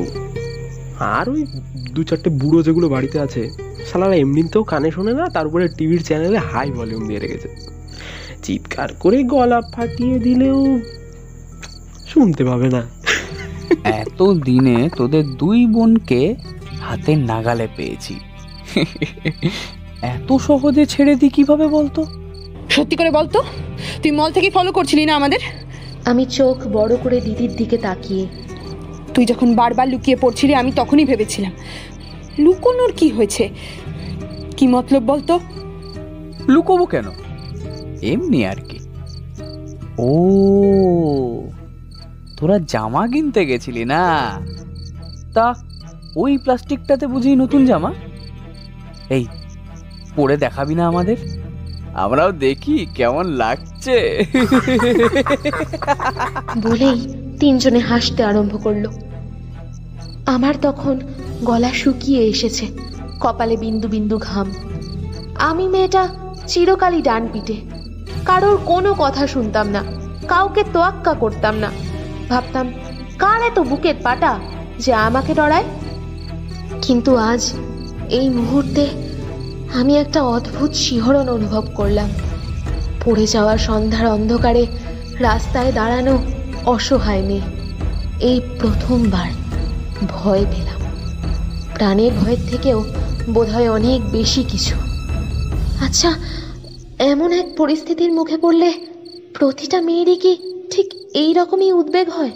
আর 1.17 1.29
ওই 1.31 1.45
দু 1.93 2.05
চারটে 2.05 2.31
বুড়ো 2.31 2.63
যেগুলো 2.63 2.89
বাড়িতে 2.89 3.21
আছে 3.21 3.43
সালারা 3.87 4.17
এমনিতেও 4.17 4.65
কানে 4.65 4.91
শোনে 4.91 5.13
না 5.13 5.25
তার 5.29 5.47
উপরে 5.47 5.65
টিভির 5.69 6.03
চ্যানেলে 6.05 6.39
হাই 6.39 6.71
ভলিউম 6.71 7.07
দিয়ে 7.07 7.21
রেখেছে। 7.21 7.49
চিৎকার 8.43 8.89
করে 9.01 9.23
গলা 9.23 9.61
ফাটিয়ে 9.61 10.19
দিলেও 10.19 10.81
শুনতে 12.09 12.45
পাবে 12.45 12.69
না। 12.69 12.83
এত 13.85 14.23
দিনে 14.33 14.89
তোদের 14.97 15.25
দুই 15.37 15.67
বোনকে 15.67 16.35
হাতের 16.81 17.19
নাগালে 17.19 17.69
পেয়েছি। 17.77 18.15
এত 20.15 20.33
সহজে 20.33 20.87
ছেড়ে 20.87 21.15
দিই 21.15 21.31
কীভাবে 21.31 21.67
বলতো? 21.67 22.07
সত্যি 22.69 22.97
করে 22.97 23.11
বলতো? 23.11 23.39
তুই 24.03 24.11
মল 24.11 24.31
থেকে 24.33 24.51
ফলো 24.51 24.73
করছিলি 24.73 25.07
না 25.07 25.15
আমাদের? 25.17 25.41
আমি 26.05 26.25
চোখ 26.25 26.57
বড় 26.73 26.97
করে 26.97 27.21
দিদির 27.21 27.53
দিকে 27.57 27.77
তাকিয়ে 27.79 28.27
তুই 29.15 29.27
যখন 29.27 29.55
বারবার 29.55 29.89
লুকিয়ে 29.89 30.17
পড়ছিলি 30.21 30.55
আমি 30.55 30.73
তখনই 30.77 31.05
ভেবেছিলাম। 31.05 31.53
লুকোনোর 32.39 32.93
কি 32.97 33.09
হয়েছে? 33.09 33.49
কি 34.57 34.67
মতলব 34.67 35.03
বলতো? 35.03 35.41
লুকোবো 36.49 36.87
কেন? 36.87 37.05
এমনি 38.03 38.47
আর 38.47 38.57
কি। 38.57 38.79
ও 39.99 40.11
তোরা 42.37 42.59
জামা 42.59 43.09
কিনতে 43.09 43.47
গেছিলি 43.47 43.85
না? 43.85 44.31
তা 45.35 45.55
ওই 46.17 46.39
প্লাস্টিকটাতে 46.39 47.07
বুঝি 47.07 47.37
নতুন 47.37 47.67
জামা? 47.67 47.95
এই 49.11 49.27
পরে 50.17 50.37
দেখাবি 50.37 50.75
না 50.75 50.89
আমাদের? 50.89 51.17
আমরাও 51.95 52.33
দেখি 52.33 52.87
কেমন 52.95 53.27
লাগছে। 53.27 54.25
বলেই 56.63 57.28
তিনজনে 57.41 57.79
হাসতে 57.79 58.21
আরম্ভ 58.25 58.55
করল। 58.63 58.85
আমার 60.27 60.55
তখন 60.63 61.01
গলা 61.45 61.73
শুকিয়ে 61.75 62.21
এসেছে, 62.27 62.67
কপালে 63.21 63.57
বিন্দু 63.57 63.89
বিন্দু 63.89 64.19
ঘাম। 64.19 64.47
আমি 65.39 65.69
মেয়েটা 65.69 66.03
চিরকালই 66.47 67.03
ডান 67.03 67.23
পিটে 67.33 67.57
কারোর 68.25 68.57
কোনো 68.65 68.95
কথা 68.99 69.27
শুনতাম 69.27 69.67
না, 69.69 69.83
কাউকে 70.29 70.63
তোয়াক্কা 70.73 71.13
করতাম 71.15 71.55
না। 71.57 71.71
ভাবতাম, 72.29 72.67
কার 73.19 73.41
এত 73.43 73.59
বুকের 73.59 73.95
পাটা 74.03 74.33
যে 74.79 74.93
আমাকে 74.95 75.35
ডরায়? 75.35 75.65
কিন্তু 76.83 77.17
আজ 77.17 77.43
এই 78.11 78.27
মুহূর্তে 78.29 78.85
আমি 79.75 79.93
একটা 79.97 80.21
অদ্ভুত 80.23 80.73
শিহরণ 80.75 81.29
অনুভব 81.29 81.65
করলাম। 81.75 82.09
পড়ে 83.05 83.27
যাওয়া 83.27 83.55
সন্ধ্যার 83.59 84.07
অন্ধকারে 84.07 84.67
রাস্তায় 85.21 85.73
দাঁড়ানো 85.73 86.15
অসহায় 86.67 87.23
মেয়ে। 87.23 87.41
এই 88.21 88.41
প্রথমবার 88.59 89.31
ভয় 90.09 90.45
পেলাম। 90.51 90.81
প্রাণের 91.75 92.13
ভয়ের 92.13 92.39
থেকেও 92.51 92.85
বোধহয় 93.31 93.71
অনেক 93.71 94.11
বেশি 94.11 94.43
কিছু। 94.43 94.75
আচ্ছা 95.85 96.15
এমন 96.99 97.33
এক 97.33 97.47
পরিস্থিতির 97.57 98.13
মুখে 98.13 98.37
পড়লে 98.37 98.73
প্রতিটা 99.35 99.81
মেয়েরই 99.81 100.17
কি 100.17 100.37
ঠিক 100.71 100.95
এই 101.15 101.33
রকমই 101.33 101.73
উদ্বেগ 101.73 102.11
হয়? 102.11 102.31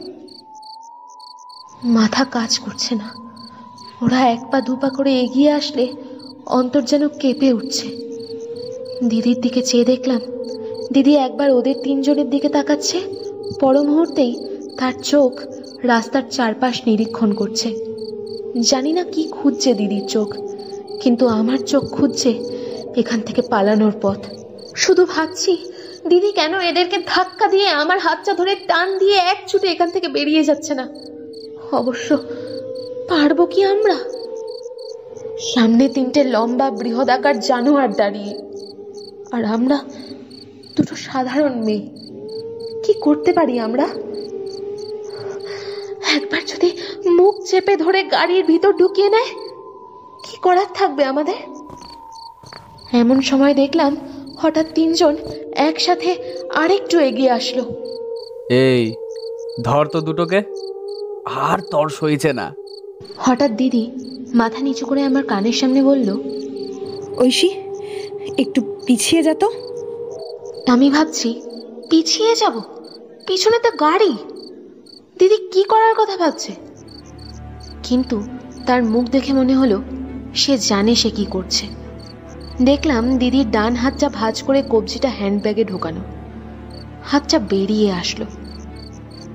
মাথা 1.84 2.24
কাজ 2.24 2.58
করছে 2.58 2.94
না। 2.94 3.14
ওরা 4.02 4.28
এক 4.28 4.40
পা 4.50 4.60
দুপা 4.60 4.90
করে 4.90 5.20
এগিয়ে 5.20 5.50
আসলে 5.50 5.92
অন্তর 6.46 6.82
যেন 6.82 7.08
কেঁপে 7.08 7.52
উঠছে। 7.52 7.88
দিদির 9.04 9.40
দিকে 9.40 9.62
চেয়ে 9.62 9.84
দেখলাম, 9.84 10.20
দিদি 10.92 11.16
একবার 11.16 11.50
ওদের 11.50 11.74
তিনজনের 11.82 12.30
দিকে 12.30 12.48
তাকাচ্ছে। 12.48 13.21
পর 13.60 13.74
মুহূর্তেই 13.88 14.32
তার 14.78 14.94
চোখ 15.10 15.32
রাস্তার 15.90 16.24
চারপাশ 16.36 16.76
নিরীক্ষণ 16.86 17.30
করছে। 17.40 17.68
জানি 18.70 18.90
না 18.98 19.02
কি 19.12 19.22
খুঁজছে 19.36 19.70
দিদির 19.80 20.04
চোখ, 20.14 20.28
কিন্তু 21.02 21.24
আমার 21.40 21.60
চোখ 21.72 21.84
খুঁজছে 21.96 22.30
এখান 23.00 23.20
থেকে 23.26 23.42
পালানোর 23.52 23.94
পথ। 24.04 24.20
শুধু 24.74 25.02
ভাবছি, 25.14 25.52
দিদি 26.10 26.30
কেন 26.38 26.52
এদেরকে 26.70 26.98
ধাক্কা 27.12 27.46
দিয়ে 27.54 27.68
আমার 27.82 27.98
হাতটা 28.06 28.32
ধরে 28.40 28.52
টান 28.70 28.88
দিয়ে 28.98 29.18
এক 29.32 29.38
ছুটে 29.48 29.66
এখান 29.74 29.88
থেকে 29.94 30.08
বেরিয়ে 30.16 30.42
যাচ্ছে 30.48 30.72
না? 30.80 30.84
অবশ্য 31.80 32.08
পারব 33.10 33.38
কি 33.52 33.60
আমরা? 33.74 33.96
সামনে 35.52 35.84
তিনটে 35.94 36.20
লম্বা 36.34 36.66
বৃহদাকার 36.80 37.36
জানোয়ার 37.48 37.90
দাঁড়িয়ে, 38.00 38.32
আর 39.34 39.42
আমরা 39.56 39.76
দুটো 40.76 40.94
সাধারণ 41.06 41.54
মেয়ে। 41.66 41.86
কি 42.84 42.92
করতে 43.00 43.32
পারি 43.32 43.54
আমরা? 43.58 43.86
একবার 46.16 46.42
যদি 46.46 46.68
মুখ 47.18 47.34
চেপে 47.44 47.76
ধরে 47.76 48.00
গাড়ির 48.04 48.44
ভিতর 48.46 48.72
ঢুকিয়ে 48.72 49.10
নেয় 49.10 49.30
কি 50.24 50.36
করার 50.42 50.70
থাকবে 50.74 51.04
আমাদের? 51.04 51.38
এমন 52.92 53.20
সময় 53.20 53.54
দেখলাম 53.54 53.96
হঠাৎ 54.38 54.66
তিনজন 54.74 55.14
একসাথে 55.68 56.10
আরেকটু 56.54 56.96
এগিয়ে 56.98 57.30
আসলো। 57.30 57.62
এই 58.50 58.84
ধর 59.64 59.84
তো 59.86 60.00
দুটোকে। 60.00 60.40
আর 61.48 61.58
তর 61.70 61.88
সইছে 61.88 62.32
না। 62.32 62.46
হঠাৎ 63.18 63.50
দিদি 63.50 63.84
মাথা 64.34 64.60
নিচু 64.60 64.86
করে 64.86 65.02
আমার 65.02 65.22
কানের 65.22 65.52
সামনে 65.52 65.82
বলল 65.82 66.08
ঐশী 67.18 67.50
একটু 68.38 68.60
পিছিয়ে 68.86 69.22
যা 69.22 69.34
তো। 69.34 69.48
আমি 70.72 70.90
ভাবছি 70.90 71.28
পিছিয়ে 71.92 72.34
যাব? 72.34 72.60
পিছনে 73.26 73.58
তো 73.58 73.70
গাড়ি। 73.70 74.16
দিদি 75.18 75.36
কি 75.52 75.64
করার 75.64 75.94
কথা 75.98 76.16
ভাবছে? 76.16 76.54
কিন্তু 77.82 78.22
তার 78.66 78.84
মুখ 78.84 79.04
দেখে 79.04 79.32
মনে 79.32 79.54
হলো, 79.54 79.82
সে 80.34 80.58
জানে 80.58 80.94
সে 80.94 81.10
কি 81.10 81.24
করছে। 81.24 81.66
দেখলাম 82.62 83.18
দিদির 83.18 83.50
ডান 83.50 83.74
হাতটা 83.74 84.08
ভাঁজ 84.08 84.42
করে 84.42 84.62
কবজিটা 84.70 85.10
হ্যান্ডব্যাগে 85.18 85.64
ঢোকানো। 85.64 86.00
হাতটা 87.04 87.38
বেরিয়ে 87.38 87.92
আসলো। 87.92 88.26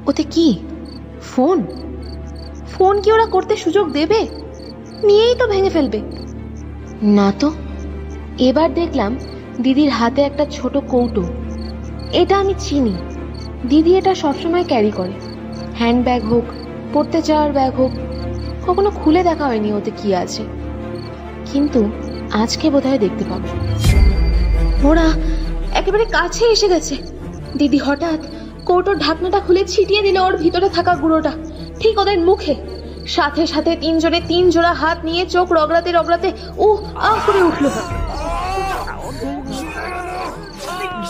ওতে 0.08 0.24
কি? 0.24 0.60
ফোন? 1.22 1.64
ফোন 2.74 3.02
কি 3.02 3.12
ওরা 3.12 3.26
করতে 3.26 3.56
সুযোগ 3.56 3.92
দেবে? 3.92 4.28
নিয়েই 5.04 5.36
তো 5.36 5.48
ভেঙে 5.48 5.70
ফেলবে। 5.70 6.02
না 7.04 7.34
তো। 7.40 7.52
এবার 8.40 8.74
দেখলাম 8.74 9.18
দিদির 9.62 9.90
হাতে 9.90 10.22
একটা 10.22 10.46
ছোট 10.46 10.78
কৌটো। 10.78 11.24
এটা 12.14 12.38
আমি 12.38 12.54
চিনি। 12.60 12.94
দিদি 13.70 13.98
এটা 13.98 14.16
সবসময় 14.16 14.64
ক্যারি 14.64 14.92
করে। 14.92 15.12
হ্যান্ডব্যাগ 15.76 16.26
হোক, 16.26 16.44
পড়তে 16.94 17.22
যাওয়ার 17.22 17.52
ব্যাগ 17.52 17.76
হোক, 17.76 17.92
কখনো 18.68 18.92
খুলে 18.92 19.24
দেখা 19.24 19.46
হয়নি 19.46 19.74
ওতে 19.74 19.92
কি 19.98 20.16
আছে। 20.16 20.44
কিন্তু 21.54 21.90
আজকে 22.34 22.70
বোধহয় 22.70 22.98
দেখতে 22.98 23.24
পাবো। 23.24 23.48
ওরা 24.88 25.04
একেবারে 25.74 26.06
কাছে 26.06 26.46
এসে 26.46 26.68
গেছে। 26.68 26.98
দিদি 27.58 27.78
হঠাৎ 27.78 28.20
কৌটোর 28.66 28.98
ঢাকনাটা 28.98 29.40
খুলে 29.40 29.66
ছিটিয়ে 29.66 30.02
দিল 30.02 30.18
ওর 30.18 30.38
ভিতরে 30.38 30.70
থাকা 30.70 30.96
গুঁড়োটা। 30.96 31.32
ঠিক 31.80 32.00
ওদের 32.00 32.20
মুখে। 32.20 32.56
সাথে 33.08 33.48
সাথে 33.48 33.76
তিনজনে 33.76 34.22
তিন 34.28 34.50
জোড়া 34.50 34.74
হাত 34.74 35.06
নিয়ে 35.06 35.26
চোখ 35.26 35.52
রগড়াতে 35.52 35.92
রগড়াতে 35.92 36.32
উ 36.58 36.78
আহ 36.96 37.16
করে 37.26 37.44
উঠল। 37.44 37.70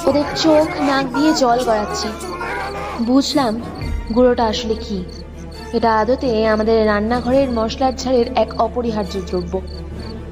ওদের 0.07 0.23
চোখ 0.35 0.67
নাক 0.81 1.05
দিয়ে 1.15 1.33
জল 1.33 1.59
গড়াচ্ছে। 1.63 2.07
বুঝলাম 3.03 3.61
গুঁড়োটা 4.15 4.45
আসলে 4.45 4.75
কি। 4.75 5.03
এটা 5.73 5.99
আদতে 5.99 6.47
আমাদের 6.47 6.85
রান্নাঘরের 6.85 7.51
মশলার 7.51 7.93
ঝাড়ের 7.97 8.25
এক 8.35 8.61
অপরিহার্য 8.61 9.19
দ্রব্য, 9.27 9.61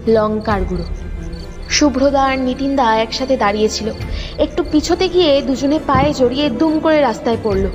লঙ্কার 0.07 0.61
গুঁড়ো। 0.63 0.85
শুভ্রদা 1.69 2.23
আর 2.23 2.39
নিতিনদা 2.39 2.95
একসাথে 2.95 3.37
দাঁড়িয়েছিল। 3.37 3.87
একটু 4.37 4.63
পিছতে 4.71 5.09
গিয়ে 5.09 5.41
দুজনে 5.41 5.79
পায়ে 5.87 6.13
জড়িয়ে 6.13 6.49
দুম 6.49 6.79
করে 6.79 7.01
রাস্তায় 7.01 7.37
পড়ল। 7.43 7.65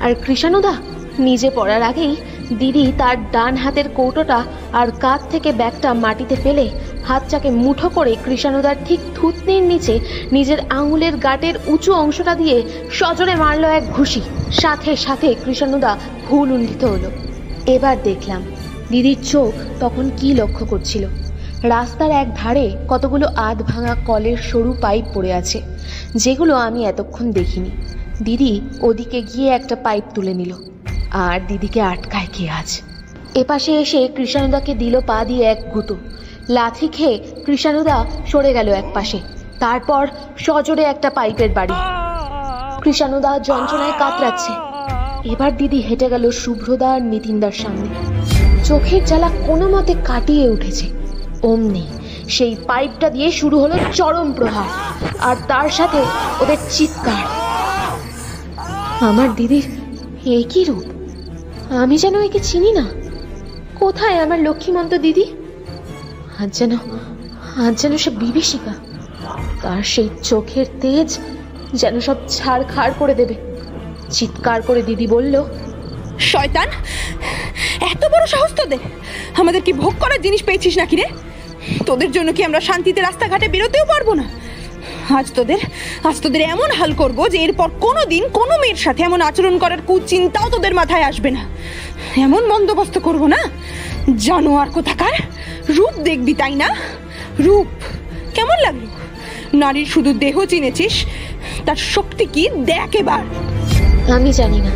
আর 0.00 0.14
কৃষাণুদা, 0.14 0.74
নিজে 1.18 1.50
পড়ার 1.54 1.82
আগেই 1.82 2.16
দিদি 2.58 2.92
তার 2.98 3.30
ডান 3.30 3.56
হাতের 3.56 3.88
কৌটোটা 3.88 4.44
আর 4.72 4.88
কাঁধ 5.00 5.20
থেকে 5.30 5.52
ব্যাগটা 5.52 5.94
মাটিতে 5.94 6.36
ফেলে 6.36 6.70
হাতটাকে 7.08 7.48
মুঠো 7.62 7.88
করে 7.88 8.12
কৃষাণুদার 8.24 8.76
ঠিক 8.86 9.00
থুতনির 9.14 9.62
নিচে 9.62 9.94
নিজের 10.32 10.60
আঙুলের 10.70 11.14
গাটের 11.16 11.54
উঁচু 11.66 11.90
অংশটা 11.94 12.34
দিয়ে 12.34 12.56
সজনে 12.90 13.34
মারল 13.34 13.64
এক 13.78 13.84
ঘুষি। 13.92 14.22
সাথে 14.52 14.92
সাথে 14.96 15.28
কৃষাণুদা 15.44 15.92
ভুল 16.26 16.48
উন্ডিত 16.52 16.82
হলো। 16.84 17.08
এবার 17.66 17.96
দেখলাম, 18.02 18.42
দিদির 18.88 19.20
চোখ 19.32 19.52
তখন 19.80 20.04
কি 20.16 20.28
লক্ষ্য 20.34 20.64
করছিল। 20.66 21.04
রাস্তার 21.68 22.10
এক 22.22 22.28
ধারে 22.36 22.66
কতগুলো 22.88 23.26
আধ 23.48 23.58
ভাঙা 23.62 23.94
কলের 24.06 24.38
সরু 24.50 24.70
পাইপ 24.80 25.04
পড়ে 25.14 25.30
আছে, 25.32 25.58
যেগুলো 26.14 26.54
আমি 26.56 26.80
এতক্ষণ 26.84 27.26
দেখিনি। 27.32 27.70
দিদি 28.22 28.52
ওদিকে 28.80 29.18
গিয়ে 29.22 29.48
একটা 29.48 29.74
পাইপ 29.76 30.04
তুলে 30.14 30.34
নিল। 30.34 30.52
আর 31.24 31.38
দিদিকে 31.48 31.80
আটকায় 31.82 32.30
কে 32.32 32.44
আজ? 32.50 32.68
এপাশে 33.34 33.70
এসে 33.80 34.00
কৃষাণুদাকে 34.16 34.72
দিল 34.74 34.94
পা 35.06 35.18
দিয়ে 35.24 35.44
এক 35.44 35.60
গুঁতো 35.72 35.94
লাথি 36.48 36.88
খেয়ে 36.88 37.16
কৃষাণুদা 37.46 37.96
সরে 38.26 38.50
গেল 38.52 38.68
এক 38.72 38.88
পাশে। 38.94 39.18
তারপর 39.58 40.02
সজোরে 40.36 40.84
একটা 40.84 41.08
পাইপের 41.10 41.50
বাড়ি। 41.50 41.76
কৃষাণুদা 42.82 43.32
যন্ত্রণায় 43.38 43.94
কাতরাচ্ছে। 43.98 44.52
এবার 45.28 45.50
দিদি 45.56 45.80
হেঁটে 45.80 46.08
গেল 46.08 46.24
শুভ্রদা 46.30 46.88
আর 46.90 47.02
নিতিনদার 47.02 47.52
সামনে। 47.52 47.88
চোখের 48.64 49.02
জ্বালা 49.04 49.28
কোনো 49.46 49.66
মতে 49.68 49.94
কাটিয়ে 50.04 50.46
উঠেছে। 50.48 50.86
অমনি 51.42 51.84
সেই 52.28 52.52
পাইপটা 52.66 53.08
দিয়ে 53.10 53.28
শুরু 53.30 53.56
হলো 53.60 53.74
চরম 53.92 54.28
প্রহার, 54.32 54.68
আর 55.20 55.36
তার 55.48 55.68
সাথে 55.68 56.00
ওদের 56.40 56.60
চিৎকার। 56.70 57.24
আমার 59.08 59.28
দিদির 59.34 59.66
কি 60.50 60.60
রূপ। 60.64 60.86
আমি 61.82 61.96
যেন 61.98 62.14
একে 62.20 62.40
চিনি 62.42 62.70
না। 62.72 62.84
কোথায় 63.74 64.16
আমার 64.18 64.38
লক্ষ্মীমন্ত 64.42 64.92
দিদি? 64.94 65.24
আজ 66.42 66.50
যেন 66.58 66.72
আজ 67.64 67.74
যেন 67.82 67.92
সে 67.96 68.10
বিভীষিকা। 68.22 68.74
তার 69.62 69.82
সেই 69.92 70.08
চোখের 70.22 70.66
তেজ 70.82 71.08
যেন 71.72 71.94
সব 72.00 72.16
ছাড় 72.28 72.62
খাড় 72.74 72.92
করে 72.98 73.14
দেবে। 73.20 73.34
চিৎকার 74.16 74.62
করে 74.62 74.82
দিদি 74.82 75.06
বলল, 75.06 75.34
শয়তান, 76.32 76.68
এত 77.92 78.02
বড় 78.12 78.24
সাহস 78.26 78.52
তোদের। 78.56 78.82
আমাদের 79.40 79.62
কি 79.62 79.72
ভোগ 79.82 79.94
করার 80.00 80.20
জিনিস 80.22 80.42
পেয়েছিস 80.42 80.74
নাকি 80.78 80.96
রে? 80.96 81.06
তোদের 81.86 82.10
জন্য 82.12 82.28
কি 82.32 82.42
আমরা 82.44 82.60
শান্তিতে 82.60 83.00
রাস্তাঘাটে 83.00 83.46
বেরোতেও 83.48 83.84
পারব 83.84 84.08
না? 84.20 84.24
আজ 85.18 85.26
তোদের 85.34 85.60
আজ 86.08 86.16
তোদের 86.24 86.42
এমন 86.54 86.70
হাল 86.78 86.92
করব 86.92 87.18
যে 87.32 87.38
এরপর 87.38 87.68
কোনো 87.80 88.02
দিন 88.12 88.24
কোনো 88.38 88.54
মেয়ের 88.62 88.80
সাথে 88.84 89.00
এমন 89.02 89.20
আচরণ 89.20 89.54
করার 89.58 89.80
কুচিন্তাও 89.88 90.48
তোদের 90.54 90.74
মাথায় 90.74 91.04
আসবে 91.10 91.30
না। 91.36 91.42
এমন 92.26 92.42
বন্দোবস্ত 92.52 92.96
করব 92.98 93.22
না 93.34 93.40
জানোয়ার 94.16 94.68
কোথাকার? 94.70 95.14
রূপ 95.68 95.94
দেখবি, 95.98 96.34
তাই 96.34 96.54
না? 96.54 96.68
রূপ, 97.40 97.66
কেমন 98.34 98.58
লাগল? 98.62 98.86
নারীর 99.54 99.86
শুধু 99.86 100.12
দেহ 100.12 100.44
চিনেছিস, 100.44 101.06
তার 101.66 101.76
শক্তি 101.76 102.24
কি? 102.24 102.48
দেখ 102.64 102.96
এবার। 102.96 103.22
আমি 104.12 104.32
জানি 104.32 104.60
না, 104.60 104.70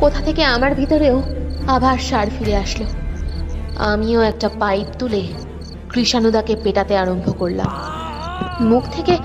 কোথা 0.00 0.20
থেকে 0.20 0.44
আমার 0.44 0.74
ভিতরেও 0.74 1.22
আবার 1.66 1.98
সার 1.98 2.26
ফিরে 2.38 2.56
আসলো। 2.56 2.86
আমিও 3.78 4.20
একটা 4.20 4.48
পাইপ 4.48 4.86
তুলে 4.98 5.22
কৃষাণুদাকে 5.92 6.56
পেটাতে 6.64 6.96
আরম্ভ 6.96 7.38
করলাম। 7.38 7.70
মুখ 8.60 8.82
থেকে 8.92 9.18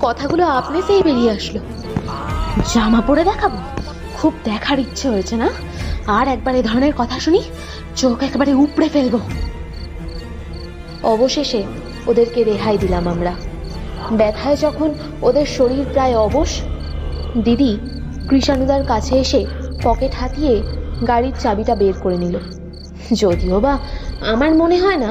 কথাগুলো 0.00 0.46
আপনেতেই 0.46 1.02
বেরিয়ে 1.02 1.30
আসলো। 1.30 1.60
জামা 2.74 3.00
পরে 3.00 3.24
দেখাবো? 3.24 3.58
খুব 4.14 4.32
দেখার 4.44 4.78
ইচ্ছে 4.78 5.08
হয়েছে 5.08 5.36
না? 5.36 5.48
আর 6.18 6.26
একবার 6.28 6.54
এ 6.54 6.62
ধরনের 6.62 6.94
কথা 6.96 7.16
শুনি, 7.20 7.40
চোখ 7.96 8.18
একবারে 8.22 8.52
উপড়ে 8.54 8.88
ফেলব। 8.88 9.14
অবশেষে 11.02 11.60
ওদেরকে 12.06 12.40
রেহাই 12.44 12.78
দিলাম 12.78 13.04
আমরা। 13.08 13.32
ব্যথায় 14.12 14.56
যখন 14.56 14.88
ওদের 15.22 15.46
শরীর 15.46 15.84
প্রায় 15.92 16.14
অবশ, 16.18 16.50
দিদি 17.44 17.72
কৃষাণুদার 18.28 18.82
কাছে 18.84 19.14
এসে 19.18 19.40
পকেট 19.82 20.12
হাতিয়ে 20.14 20.54
গাড়ির 21.06 21.32
চাবিটা 21.38 21.74
বের 21.74 21.96
করে 22.02 22.16
নিল। 22.16 22.36
যদিও 23.12 23.56
বা 23.60 23.74
আমার 24.32 24.52
মনে 24.54 24.76
হয় 24.78 24.96
না, 24.96 25.10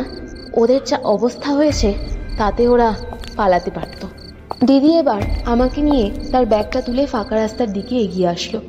ওদের 0.54 0.82
যা 0.86 0.98
অবস্থা 1.16 1.50
হয়েছে, 1.52 1.90
তাতে 2.38 2.62
ওরা 2.68 2.90
পালাতে 3.38 3.72
পারত। 3.72 4.02
দিদি 4.66 4.92
এবার 4.98 5.22
আমাকে 5.46 5.82
নিয়ে 5.82 6.06
তার 6.32 6.46
ব্যাগটা 6.46 6.80
তুলে 6.82 7.04
ফাঁকা 7.06 7.36
রাস্তার 7.36 7.70
দিকে 7.74 7.96
এগিয়ে 7.96 8.28
আসলো। 8.28 8.60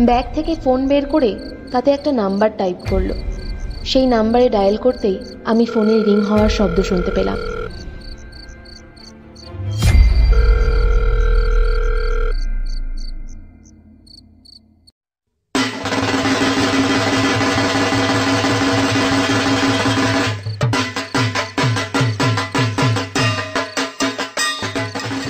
ব্যাগ 0.00 0.24
থেকে 0.34 0.54
ফোন 0.64 0.88
বের 0.88 1.06
করে 1.06 1.38
তাতে 1.72 1.90
একটা 1.90 2.12
নাম্বার 2.12 2.50
টাইপ 2.58 2.76
করল। 2.90 3.12
সেই 3.84 4.06
নাম্বারে 4.06 4.48
ডায়াল 4.48 4.76
করতেই 4.76 5.18
আমি 5.44 5.66
ফোনের 5.66 6.04
রিং 6.04 6.20
হওয়ার 6.20 6.48
শব্দ 6.48 6.82
শুনতে 6.82 7.10
পেলাম। 7.10 7.38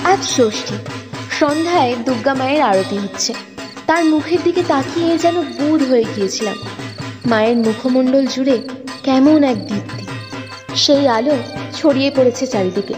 আজ 0.05 0.21
ষষ্ঠী। 0.23 0.75
সন্ধ্যায় 1.39 1.95
দুর্গা 2.05 2.33
মায়ের 2.33 2.61
আরতি 2.61 2.97
হচ্ছে। 2.97 3.54
তার 3.87 4.05
মুখের 4.05 4.37
দিকে 4.43 4.63
তাকিয়ে 4.67 5.17
যেন 5.17 5.41
বুধ 5.41 5.83
হয়ে 5.83 6.05
গিয়েছিলাম। 6.15 6.55
মায়ের 7.25 7.57
মুখমণ্ডল 7.57 8.25
জুড়ে 8.25 8.59
কেমন 9.03 9.43
এক 9.43 9.67
দীপ্তি। 9.67 10.05
সেই 10.75 11.07
আলো 11.07 11.35
ছড়িয়ে 11.73 12.11
পড়েছে 12.15 12.47
চারিদিকে। 12.47 12.93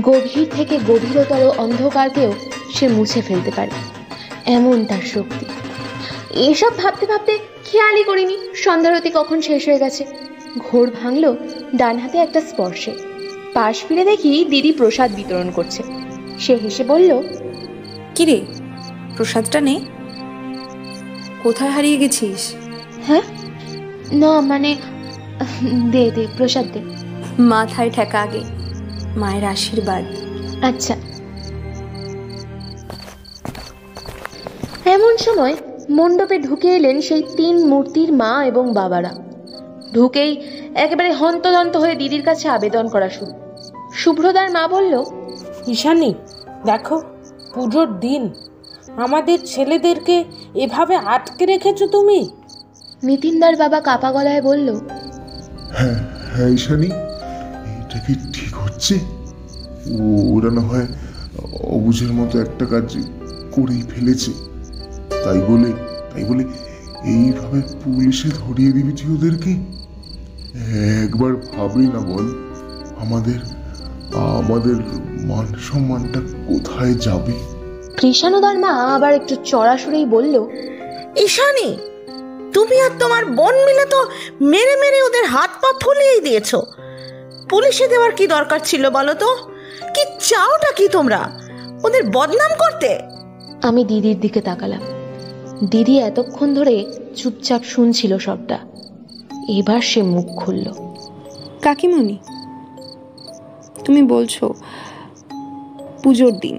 গভীর 0.00 0.46
থেকে 0.56 0.78
গভীরতর 0.88 1.52
অন্ধকারকেও 1.58 2.32
সে 2.74 2.88
মুছে 2.88 3.22
ফেলতে 3.22 3.50
পারে। 3.56 3.70
এমন 4.46 4.84
তার 4.84 5.02
শক্তি। 5.02 5.46
এসব 6.30 6.76
ভাবতে 6.78 7.06
ভাবতে 7.06 7.38
খেয়ালই 7.64 8.04
করিনি, 8.04 8.38
সন্ধ্যারতি 8.54 9.10
কখন 9.14 9.40
শেষ 9.40 9.68
হয়ে 9.68 9.78
গেছে। 9.78 10.04
ঘোর 10.58 10.90
ভাঙলো 11.02 11.36
ডান 11.76 11.98
হাতে 11.98 12.18
একটা 12.18 12.40
স্পর্শে। 12.40 12.92
পাশ 13.54 13.84
ফিরে 13.88 14.04
দেখি 14.04 14.44
দিদি 14.44 14.72
প্রসাদ 14.72 15.14
বিতরণ 15.14 15.50
করছে। 15.50 15.82
সে 16.38 16.54
হেসে 16.56 16.84
বলল, 16.84 17.22
কিরে, 18.14 18.40
প্রসাদটা 19.16 19.60
নে। 19.60 19.80
কোথায় 21.44 21.70
হারিয়ে 21.70 21.96
গেছিস? 21.96 22.54
হ্যাঁ? 23.06 23.22
না 24.12 24.40
মানে 24.40 24.76
দে 25.92 26.10
দে 26.10 26.26
প্রসাদ 26.36 26.66
দে। 26.72 26.80
মাথায় 27.38 27.90
ঠেকা 27.90 28.20
আগে 28.20 28.40
মায়ের 29.16 29.44
আশীর্বাদ। 29.44 30.04
আচ্ছা। 30.64 30.94
এমন 34.84 35.16
সময় 35.16 35.54
মণ্ডপে 35.90 36.38
ঢুকে 36.38 36.68
এলেন 36.68 37.00
সেই 37.00 37.22
তিন 37.36 37.66
মূর্তির 37.66 38.12
মা 38.12 38.44
এবং 38.44 38.72
বাবারা। 38.72 39.14
ঢুকেই 39.94 40.32
একেবারে 40.74 41.12
হন্তদন্ত 41.12 41.76
হয়ে 41.76 41.94
দিদির 41.94 42.22
কাছে 42.22 42.48
আবেদন 42.48 42.88
করা 42.88 43.08
শুরু। 43.08 43.32
শুভ্রদার 43.94 44.50
মা 44.50 44.68
বলল 44.68 45.04
ঈশানী 45.66 46.14
দেখো 46.64 47.02
পুজোর 47.54 48.00
দিন। 48.00 48.32
আমাদের 48.96 49.38
ছেলেদেরকে 49.44 50.24
এভাবে 50.54 50.96
আটকে 50.96 51.46
রেখেছো 51.46 51.86
তুমি? 51.86 52.30
নিতিনদার 53.02 53.56
বাবা 53.56 53.80
কাপা 53.80 54.12
গলায় 54.12 54.42
বলল 54.42 54.74
হ্যাঁ 55.72 55.94
হ্যাঁ 56.34 56.48
ঈশানী 56.48 56.86
এটা 57.80 57.98
কি 58.06 58.14
ঠিক 58.32 58.54
হচ্ছে? 58.54 58.98
ও- 59.90 60.36
ওরা 60.36 60.50
না 60.50 60.60
হয় 60.60 60.86
অবুঝের 61.62 62.12
মতো 62.12 62.38
একটা 62.40 62.66
কাজ 62.66 62.96
করেই 63.52 63.80
ফেলেছে। 63.80 64.30
তাই 65.24 65.40
বলে 65.40 65.72
তাই 66.12 66.24
বলে 66.24 66.44
এইভাবে 67.04 67.62
পুলিশে 67.84 68.28
ধরিয়ে 68.28 68.72
দিবি 68.72 68.92
তুই 68.92 69.14
ওদেরকে? 69.14 69.56
একবার 71.04 71.36
ভাবলি 71.36 71.86
না 71.86 71.98
বল 71.98 72.34
আমাদের 72.96 73.38
আমাদের 74.14 74.74
মান 75.26 75.54
সম্মানটা 75.58 76.20
কোথায় 76.48 76.94
যাবে? 76.94 77.53
কৃষাণুদার 77.96 78.58
মা 78.58 78.94
আবার 78.94 79.14
একটু 79.14 79.34
চড়া 79.44 79.78
সুরেই 79.78 80.04
বলল 80.04 80.46
ঈশানী 81.16 81.76
তুমি 82.54 82.80
আর 82.80 82.90
তোমার 82.98 83.24
বোন 83.24 83.54
মিলে 83.54 83.84
তো 83.84 84.06
মেরে 84.40 84.76
মেরে 84.76 85.02
ওদের 85.02 85.24
হাত 85.24 85.50
পা 85.62 85.72
ফুলিয়েই 85.80 86.20
দিয়েছ। 86.20 86.54
পুলিশে 87.48 87.88
দেওয়ার 87.88 88.12
কি 88.12 88.26
দরকার 88.26 88.60
ছিল 88.64 88.90
বলো 88.90 89.14
তো? 89.14 89.36
কি 89.94 90.04
চাওটা 90.20 90.72
কি 90.72 90.88
তোমরা? 90.88 91.30
ওদের 91.84 92.02
বদনাম 92.10 92.50
করতে? 92.58 92.98
আমি 93.62 93.84
দিদির 93.84 94.20
দিকে 94.20 94.40
তাকালাম। 94.40 94.80
দিদি 95.70 95.98
এতক্ষণ 95.98 96.54
ধরে 96.54 96.86
চুপচাপ 97.16 97.62
শুনছিল 97.62 98.18
সবটা। 98.18 98.58
এবার 99.48 99.80
সে 99.80 100.02
মুখ 100.02 100.44
খুলল। 100.44 100.66
কাকিমণি 101.62 102.18
তুমি 103.84 104.02
বলছো 104.02 104.54
পুজোর 106.02 106.32
দিন। 106.32 106.58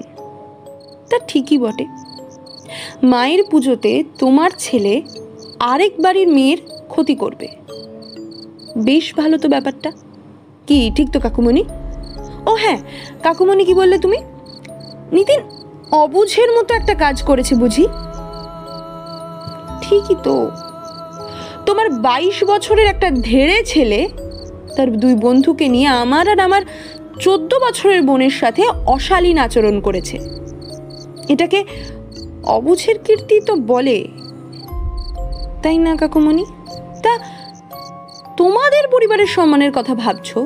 তা 1.09 1.19
ঠিকই 1.27 1.57
বটে। 1.57 1.85
মায়ের 3.03 3.43
পুজোতে 3.51 4.03
তোমার 4.19 4.51
ছেলে 4.57 5.01
আরেক 5.59 5.93
বাড়ির 5.99 6.27
মেয়ের 6.27 6.57
ক্ষতি 6.87 7.15
করবে। 7.15 7.47
বেশ 8.77 9.13
ভালো 9.15 9.37
তো 9.37 9.49
ব্যাপারটা। 9.49 9.91
কি, 10.67 10.91
ঠিক 10.95 11.11
তো 11.11 11.19
কাকুমণি? 11.19 11.63
ও 12.45 12.55
হ্যাঁ 12.55 12.77
কাকুমণি 13.23 13.65
কি 13.65 13.73
বললে 13.73 13.97
তুমি? 13.97 14.17
নিতিন 15.11 15.41
অবুঝের 15.91 16.51
মতো 16.51 16.75
একটা 16.75 16.95
কাজ 16.95 17.23
করেছে 17.23 17.55
বুঝি? 17.55 17.87
ঠিকই 19.81 20.15
তো। 20.23 20.51
তোমার 21.65 21.89
বাইশ 21.89 22.43
বছরের 22.43 22.87
একটা 22.87 23.11
ধেড়ে 23.11 23.63
ছেলে 23.65 24.09
তার 24.75 24.97
দুই 24.97 25.15
বন্ধুকে 25.15 25.67
নিয়ে 25.67 25.87
আমার 25.87 26.29
আর 26.29 26.39
আমার 26.39 26.61
চোদ্দ 27.19 27.55
বছরের 27.55 28.01
বোনের 28.01 28.29
সাথে 28.29 28.63
অশালীন 28.85 29.37
আচরণ 29.37 29.79
করেছে। 29.79 30.44
এটাকে 31.29 31.63
অবুঝের 32.43 32.97
কীর্তি 32.99 33.41
তো 33.41 33.55
বলে। 33.55 34.07
তাই 35.63 35.77
না, 35.77 35.95
কাকুমণি? 35.95 36.45
তা 37.03 37.13
তোমাদের 38.37 38.87
পরিবারের 38.91 39.27
সম্মানের 39.27 39.71
কথা 39.75 39.95
ভাবছ? 39.95 40.37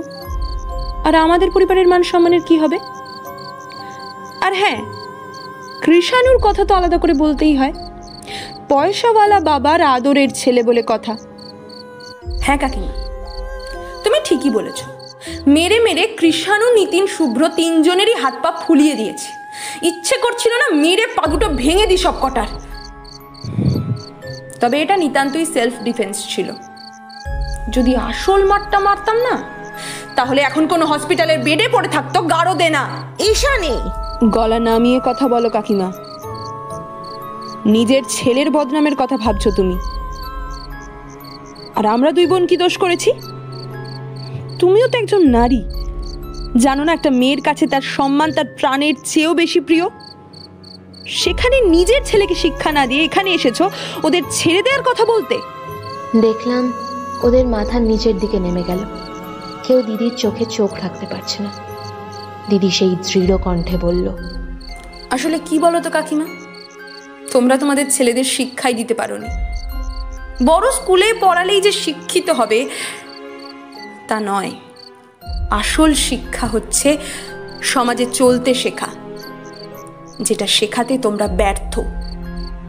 আর 1.05 1.15
আমাদের 1.15 1.51
পরিবারের 1.51 1.87
মান 1.87 2.03
সম্মানের 2.03 2.41
কি 2.41 2.57
হবে? 2.57 2.77
আর 4.41 4.53
হ্যাঁ 4.53 4.79
কৃষাণুর 5.81 6.37
কথা 6.37 6.65
তো 6.65 6.75
আলাদা 6.75 6.97
করে 6.97 7.13
বলতেই 7.13 7.55
হয়। 7.55 7.73
পয়সাওয়ালা 8.69 9.39
বাবার 9.39 9.81
আদরের 9.81 10.29
ছেলে 10.33 10.63
বলে 10.63 10.83
কথা। 10.87 11.13
হ্যাঁ 12.41 12.57
কাকিমা, 12.57 12.93
তুমি 14.03 14.19
ঠিকই 14.23 14.49
বলেছ। 14.49 14.79
মেরে 15.47 15.79
মেরে 15.79 16.03
কৃষাণু, 16.17 16.73
নিতিন 16.73 17.07
শুভ্র 17.07 17.49
তিনজনেরই 17.55 18.15
হাত 18.15 18.33
পা 18.41 18.51
ফুলিয়ে 18.51 18.95
দিয়েছে। 18.95 19.38
ইচ্ছে 19.81 20.17
করছিল 20.17 20.51
না 20.51 20.75
মেরে 20.75 21.07
পা 21.07 21.27
দুটো 21.27 21.47
ভেঙে 21.47 21.85
দিই 21.85 21.97
সব 21.97 22.13
কটার। 22.21 22.47
তবে 24.59 24.81
এটা 24.81 24.97
নিতান্তই 24.97 25.45
সেলফ 25.45 25.73
ডিফেন্স 25.83 26.25
ছিল। 26.29 26.51
যদি 27.69 27.95
আসল 27.95 28.47
মারটা 28.47 28.79
মারতাম 28.79 29.17
না 29.17 29.43
তাহলে 30.15 30.41
এখন 30.41 30.67
কোনো 30.67 30.85
হসপিটালের 30.85 31.39
বেডে 31.39 31.67
পড়ে 31.67 31.87
থাকতো 31.87 32.21
গাঢ় 32.21 32.55
দে 32.55 32.69
না। 32.69 32.89
নেই। 33.61 33.77
গলা 34.29 34.59
নামিয়ে 34.59 34.99
কথা 35.05 35.27
বলো 35.27 35.49
কাকিমা। 35.49 35.91
নিজের 37.65 38.01
ছেলের 38.09 38.51
বদনামের 38.51 38.95
কথা 38.95 39.17
ভাবছ 39.17 39.47
তুমি। 39.55 39.79
আর 41.75 41.85
আমরা 41.85 42.11
দুই 42.11 42.27
বোন 42.27 42.47
কি 42.47 42.57
দোষ 42.57 42.77
করেছি? 42.77 43.11
তুমিও 44.59 44.87
তো 44.87 44.97
একজন 44.97 45.29
নারী। 45.29 45.63
জানো 46.57 46.83
না 46.83 46.93
একটা 46.93 47.09
মেয়ের 47.09 47.41
কাছে 47.41 47.67
তার 47.67 47.81
সম্মান 47.81 48.31
তার 48.31 48.45
প্রাণের 48.45 48.93
চেয়েও 49.05 49.33
বেশি 49.33 49.59
প্রিয়? 49.59 49.85
সেখানে 51.07 51.61
নিজের 51.61 52.01
ছেলেকে 52.05 52.35
শিক্ষা 52.35 52.71
না 52.71 52.87
দিয়ে 52.87 53.03
এখানে 53.03 53.33
এসেছ 53.33 53.61
ওদের 54.03 54.21
ছেড়ে 54.29 54.63
দেওয়ার 54.63 54.83
কথা 54.83 55.05
বলতে? 55.05 55.39
দেখলাম 56.21 56.73
ওদের 57.23 57.47
মাথার 57.47 57.81
নিচের 57.81 58.17
দিকে 58.17 58.39
নেমে 58.39 58.63
গেল। 58.67 58.79
কেউ 59.63 59.81
দিদির 59.81 60.15
চোখে 60.15 60.45
চোখ 60.45 60.73
রাখতে 60.73 61.05
পারছে 61.05 61.43
না। 61.43 61.49
দিদি 62.49 62.71
সেই 62.71 62.95
দৃঢ় 63.07 63.37
কণ্ঠে 63.37 63.77
বলল 63.77 64.09
আসলে 65.09 65.39
কি 65.45 65.59
বলো 65.59 65.79
তো 65.79 65.89
কাকিমা? 65.89 66.25
তোমরা 67.31 67.57
তোমাদের 67.57 67.85
ছেলেদের 67.89 68.23
শিক্ষাই 68.23 68.73
দিতে 68.73 68.93
পারোনি। 68.93 69.27
বড় 70.45 70.71
স্কুলে 70.71 71.13
পড়ালেই 71.19 71.61
যে 71.61 71.71
শিক্ষিত 71.71 72.29
হবে 72.29 72.69
তা 74.07 74.19
নয়। 74.19 74.51
আসল 75.49 75.93
শিক্ষা 75.93 76.47
হচ্ছে 76.47 76.97
সমাজে 77.61 78.05
চলতে 78.05 78.53
শেখা, 78.53 78.87
যেটা 80.21 80.47
শেখাতে 80.47 80.97
তোমরা 80.97 81.27
ব্যর্থ। 81.27 81.79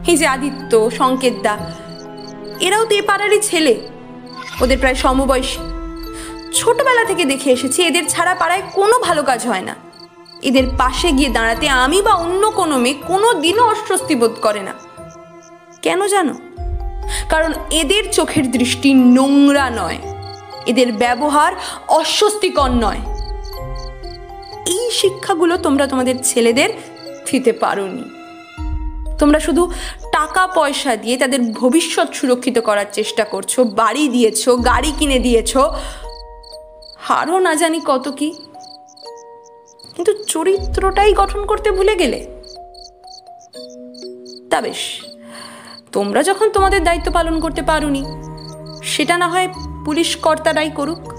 এই 0.07 0.17
যে 0.17 0.27
আদিত্য 0.27 0.91
সংকেত 0.91 1.33
দা 1.43 1.57
এরাও 2.59 2.85
তো 2.85 2.95
এ 2.95 3.01
পাড়ারই 3.01 3.39
ছেলে। 3.41 3.87
ওদের 4.61 4.77
প্রায় 4.77 4.95
সমবয়সী। 4.95 5.57
ছোটবেলা 6.53 7.05
থেকে 7.05 7.25
দেখে 7.25 7.51
এসেছি, 7.51 7.83
এদের 7.83 8.03
ছাড়া 8.09 8.35
পাড়ায় 8.35 8.61
কোনো 8.73 8.99
ভালো 8.99 9.23
কাজ 9.23 9.47
হয় 9.47 9.61
না। 9.61 9.75
এদের 10.41 10.63
পাশে 10.77 11.11
গিয়ে 11.11 11.29
দাঁড়াতে 11.29 11.69
আমি 11.69 12.01
বা 12.01 12.13
অন্য 12.13 12.51
কোনো 12.51 12.77
মেয়ে 12.77 12.95
কোনো 13.07 13.33
দিনও 13.33 13.63
অস্বস্তি 13.63 14.15
বোধ 14.15 14.31
করে 14.41 14.61
না। 14.61 14.73
কেন 15.81 16.07
জানো? 16.07 16.33
কারণ 17.29 17.53
এদের 17.71 18.11
চোখের 18.11 18.51
দৃষ্টি 18.51 18.93
নোংরা 18.93 19.69
নয়। 19.69 19.97
এদের 20.65 20.93
ব্যবহার 20.93 21.53
অস্বস্তিকর 21.87 22.69
নয়। 22.69 22.99
এই 24.67 24.91
শিক্ষাগুলো 24.91 25.57
তোমরা 25.57 25.87
তোমাদের 25.87 26.15
ছেলেদের 26.23 26.69
দিতে 27.31 27.53
পারোনি। 27.53 28.03
তোমরা 29.19 29.39
শুধু 29.39 29.71
টাকা 30.11 30.47
পয়সা 30.47 30.95
দিয়ে 30.95 31.17
তাদের 31.17 31.41
ভবিষ্যৎ 31.41 32.13
সুরক্ষিত 32.13 32.59
করার 32.59 32.85
চেষ্টা 32.93 33.23
করছ, 33.23 33.59
বাড়ি 33.59 34.07
দিয়েছ, 34.07 34.49
গাড়ি 34.49 34.93
কিনে 34.99 35.19
দিয়েছ। 35.19 35.57
হারও 36.97 37.39
না 37.39 37.55
জানি 37.55 37.81
কত 37.85 38.11
কি। 38.11 38.31
কিন্তু 39.95 40.23
চরিত্রটাই 40.23 41.13
গঠন 41.13 41.45
করতে 41.45 41.71
ভুলে 41.71 41.95
গেলে? 41.95 42.27
তা 44.49 44.61
বেশ, 44.61 45.01
তোমরা 45.91 46.23
যখন 46.23 46.49
তোমাদের 46.49 46.83
দায়িত্ব 46.83 47.11
পালন 47.11 47.39
করতে 47.39 47.61
পারোনি, 47.61 48.05
সেটা 48.83 49.17
না 49.17 49.27
হয় 49.27 49.47
পুলিশ 49.85 50.15
কর্তারাই 50.15 50.69
করুক 50.69 51.13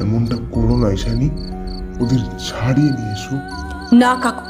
এমনটা 0.00 0.36
করো 0.52 0.76
না 0.76 0.92
ঈশানি। 0.92 1.28
ওদের 2.00 2.18
ছাড়িয়ে 2.18 2.90
নিয়ে 2.90 3.12
এসো। 3.12 3.34
না 3.96 4.14
কাকু 4.22 4.44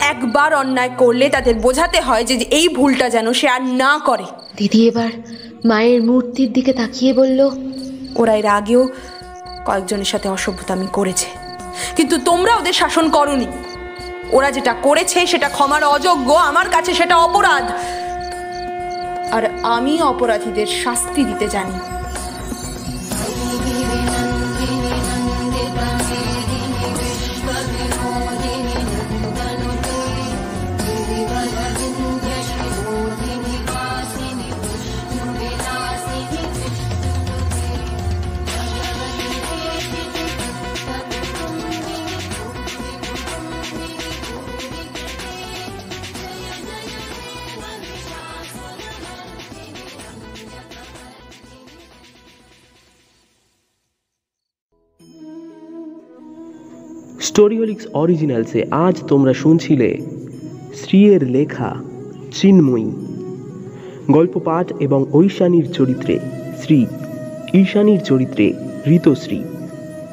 একবার 0.00 0.54
অন্যায় 0.54 0.90
করলে 0.98 1.28
তাদের 1.28 1.54
বোঝাতে 1.54 2.00
হয় 2.00 2.24
যে 2.24 2.34
এই 2.34 2.68
ভুলটা 2.68 3.08
যেন 3.08 3.32
সে 3.32 3.48
আর 3.48 3.62
না 3.62 3.98
করে। 4.04 4.24
দিদি 4.56 4.88
এবার 4.88 5.10
মায়ের 5.64 6.02
মূর্তির 6.04 6.52
দিকে 6.52 6.72
তাকিয়ে 6.72 7.12
বলল 7.12 7.50
ওরা 8.16 8.34
এর 8.34 8.46
আগেও 8.46 8.88
কয়েকজনের 9.66 10.04
সাথে 10.04 10.28
অসভ্যতামি 10.28 10.86
করেছে। 10.92 11.26
কিন্তু 11.96 12.18
তোমরা 12.18 12.56
ওদের 12.56 12.72
শাসন 12.72 13.10
করনি। 13.10 13.46
ওরা 14.32 14.50
যেটা 14.50 14.72
করেছে 14.82 15.26
সেটা 15.26 15.48
ক্ষমার 15.48 15.84
অযোগ্য 15.84 16.32
আমার 16.32 16.68
কাছে 16.68 16.94
সেটা 16.94 17.16
অপরাধ। 17.16 17.64
আর 19.32 19.50
আমি 19.62 20.02
অপরাধীদের 20.02 20.66
শাস্তি 20.66 21.24
দিতে 21.24 21.48
জানি। 21.48 21.99
স্টোরিওলিক্স 57.30 57.86
অরিজিনালসে 57.94 58.64
আজ 58.70 59.02
তোমরা 59.08 59.32
শুনছিলে 59.32 59.98
শ্রীয়ের 60.74 61.30
লেখা 61.30 61.76
চিন্ময়ী। 62.32 62.90
গল্প 64.10 64.38
পাঠ 64.38 64.72
এবং 64.80 65.06
ঐশানীর 65.12 65.72
চরিত্রে 65.72 66.18
শ্রী, 66.62 66.86
ঈশানীর 67.54 68.00
চরিত্রে 68.00 68.52
ঋতশ্রী। 68.86 69.42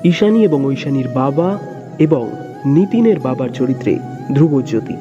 ঈশানী 0.03 0.43
এবং 0.43 0.65
ঐশানীর 0.65 1.07
বাবা 1.07 1.59
এবং 1.99 2.29
নিতিনের 2.65 3.19
বাবার 3.19 3.49
চরিত্রে 3.49 3.99
ধ্রুবজ্যোতি। 4.35 4.93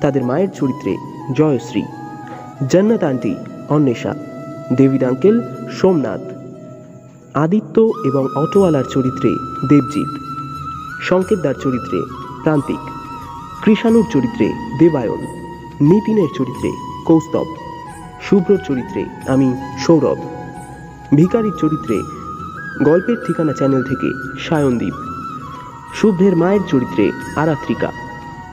তাদের 0.00 0.24
মায়ের 0.24 0.48
চরিত্রে 0.54 0.96
Jayashree. 1.36 1.82
Jannat 2.70 3.04
aunty 3.04 3.34
Anwesha. 3.68 4.14
David 4.76 5.04
uncle 5.04 5.40
Somnath. 5.72 6.20
Aditya 7.34 7.80
এবং 7.80 8.26
অটোওয়ালার 8.36 8.84
চরিত্রে 8.84 9.30
দেবজিৎ। 9.68 10.21
সংকেতদার 11.08 11.56
চরিত্রে 11.64 11.98
প্রান্তিক, 12.44 12.82
কৃষাণুর 13.64 14.06
চরিত্রে 14.14 14.46
দেবায়ন, 14.80 15.20
নিতিনের 15.90 16.30
চরিত্রে 16.38 16.70
কৌস্তব, 17.08 17.46
শুভ্রর 18.26 18.60
চরিত্রে 18.68 19.02
আমি 19.34 19.48
সৌরভ, 19.84 20.18
ভিকারির 21.16 21.56
চরিত্রে 21.62 21.96
গল্পের 22.88 23.18
ঠিকানা 23.24 23.52
চ্যানেল 23.58 23.82
থেকে 23.90 24.08
সায়নদীপ, 24.44 24.96
শুভ্রের 25.98 26.34
মায়ের 26.42 26.64
চরিত্রে 26.72 27.04
আরাত্রিকা, 27.42 27.88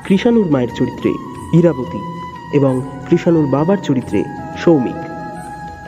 কৃষাণুর 0.06 0.47
মায়ের 0.54 0.72
চরিত্রে 0.80 1.12
ইরাবতী 1.60 2.02
এবং 2.58 2.74
কৃষাণুর 3.08 3.47
বাবার 3.54 3.80
চরিত্রে 3.88 4.20
সৌমিক। 4.62 5.00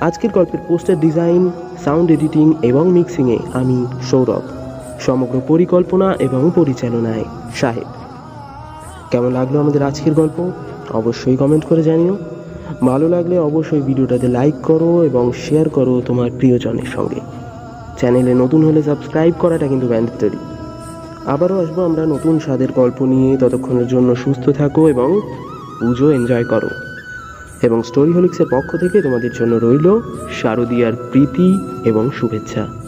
আজকের 0.07 0.31
গল্পের 0.37 0.61
পোস্টার 0.67 0.97
ডিজাইন 1.05 1.43
সাউন্ড 1.83 2.09
এডিটিং 2.15 2.45
এবং 2.69 2.83
মিক্সিংয়ে 2.97 3.37
আমি 3.59 3.77
সৌরভ। 4.09 4.45
সমগ্র 5.01 5.41
পরিকল্পনা 5.47 6.15
এবং 6.19 6.51
পরিচালনায়। 6.55 7.23
সাহেব, 7.55 7.89
কেমন 9.11 9.31
লাগল 9.31 9.59
আমাদের 9.59 9.83
আজকের 9.83 10.13
গল্প? 10.13 10.51
অবশ্যই 10.93 11.37
কমেন্ট 11.37 11.65
করে 11.65 11.83
জানিও। 11.83 12.17
ভালো 12.85 13.09
লাগলে 13.09 13.39
অবশ্যই 13.39 13.81
ভিডিওটাতে 13.81 14.27
লাইক 14.27 14.55
করো 14.63 15.03
এবং 15.03 15.31
শেয়ার 15.31 15.69
করো 15.69 16.01
তোমার 16.05 16.29
প্রিয়জনের 16.37 16.89
সঙ্গে। 16.95 17.19
চ্যানেলে 17.97 18.33
নতুন 18.33 18.65
হলে 18.65 18.83
সাবস্ক্রাইব 18.83 19.33
করাটা 19.39 19.67
কিন্তু 19.67 19.87
ম্যান্ডেটরি 19.87 20.37
আবারও 21.25 21.59
আসব 21.59 21.81
আমরা 21.81 22.05
নতুন 22.05 22.39
স্বাদের 22.39 22.71
গল্প 22.75 23.03
নিয়ে। 23.03 23.37
ততক্ষণের 23.37 23.87
জন্য 23.87 24.15
সুস্থ 24.15 24.49
থাকো 24.49 24.87
এবং 24.87 25.09
পুজো 25.79 26.11
এনজয় 26.11 26.43
করো। 26.43 26.69
এবং 27.61 27.83
স্টোরি 27.83 28.11
হোলিক্সের 28.11 28.45
পক্ষ 28.51 28.77
থেকে 28.77 29.01
তোমাদের 29.01 29.31
জন্য 29.39 29.53
রইল 29.55 29.87
শারদীয়ার 30.41 30.93
প্রীতি 31.11 31.49
এবং 31.83 32.09
শুভেচ্ছা। 32.11 32.80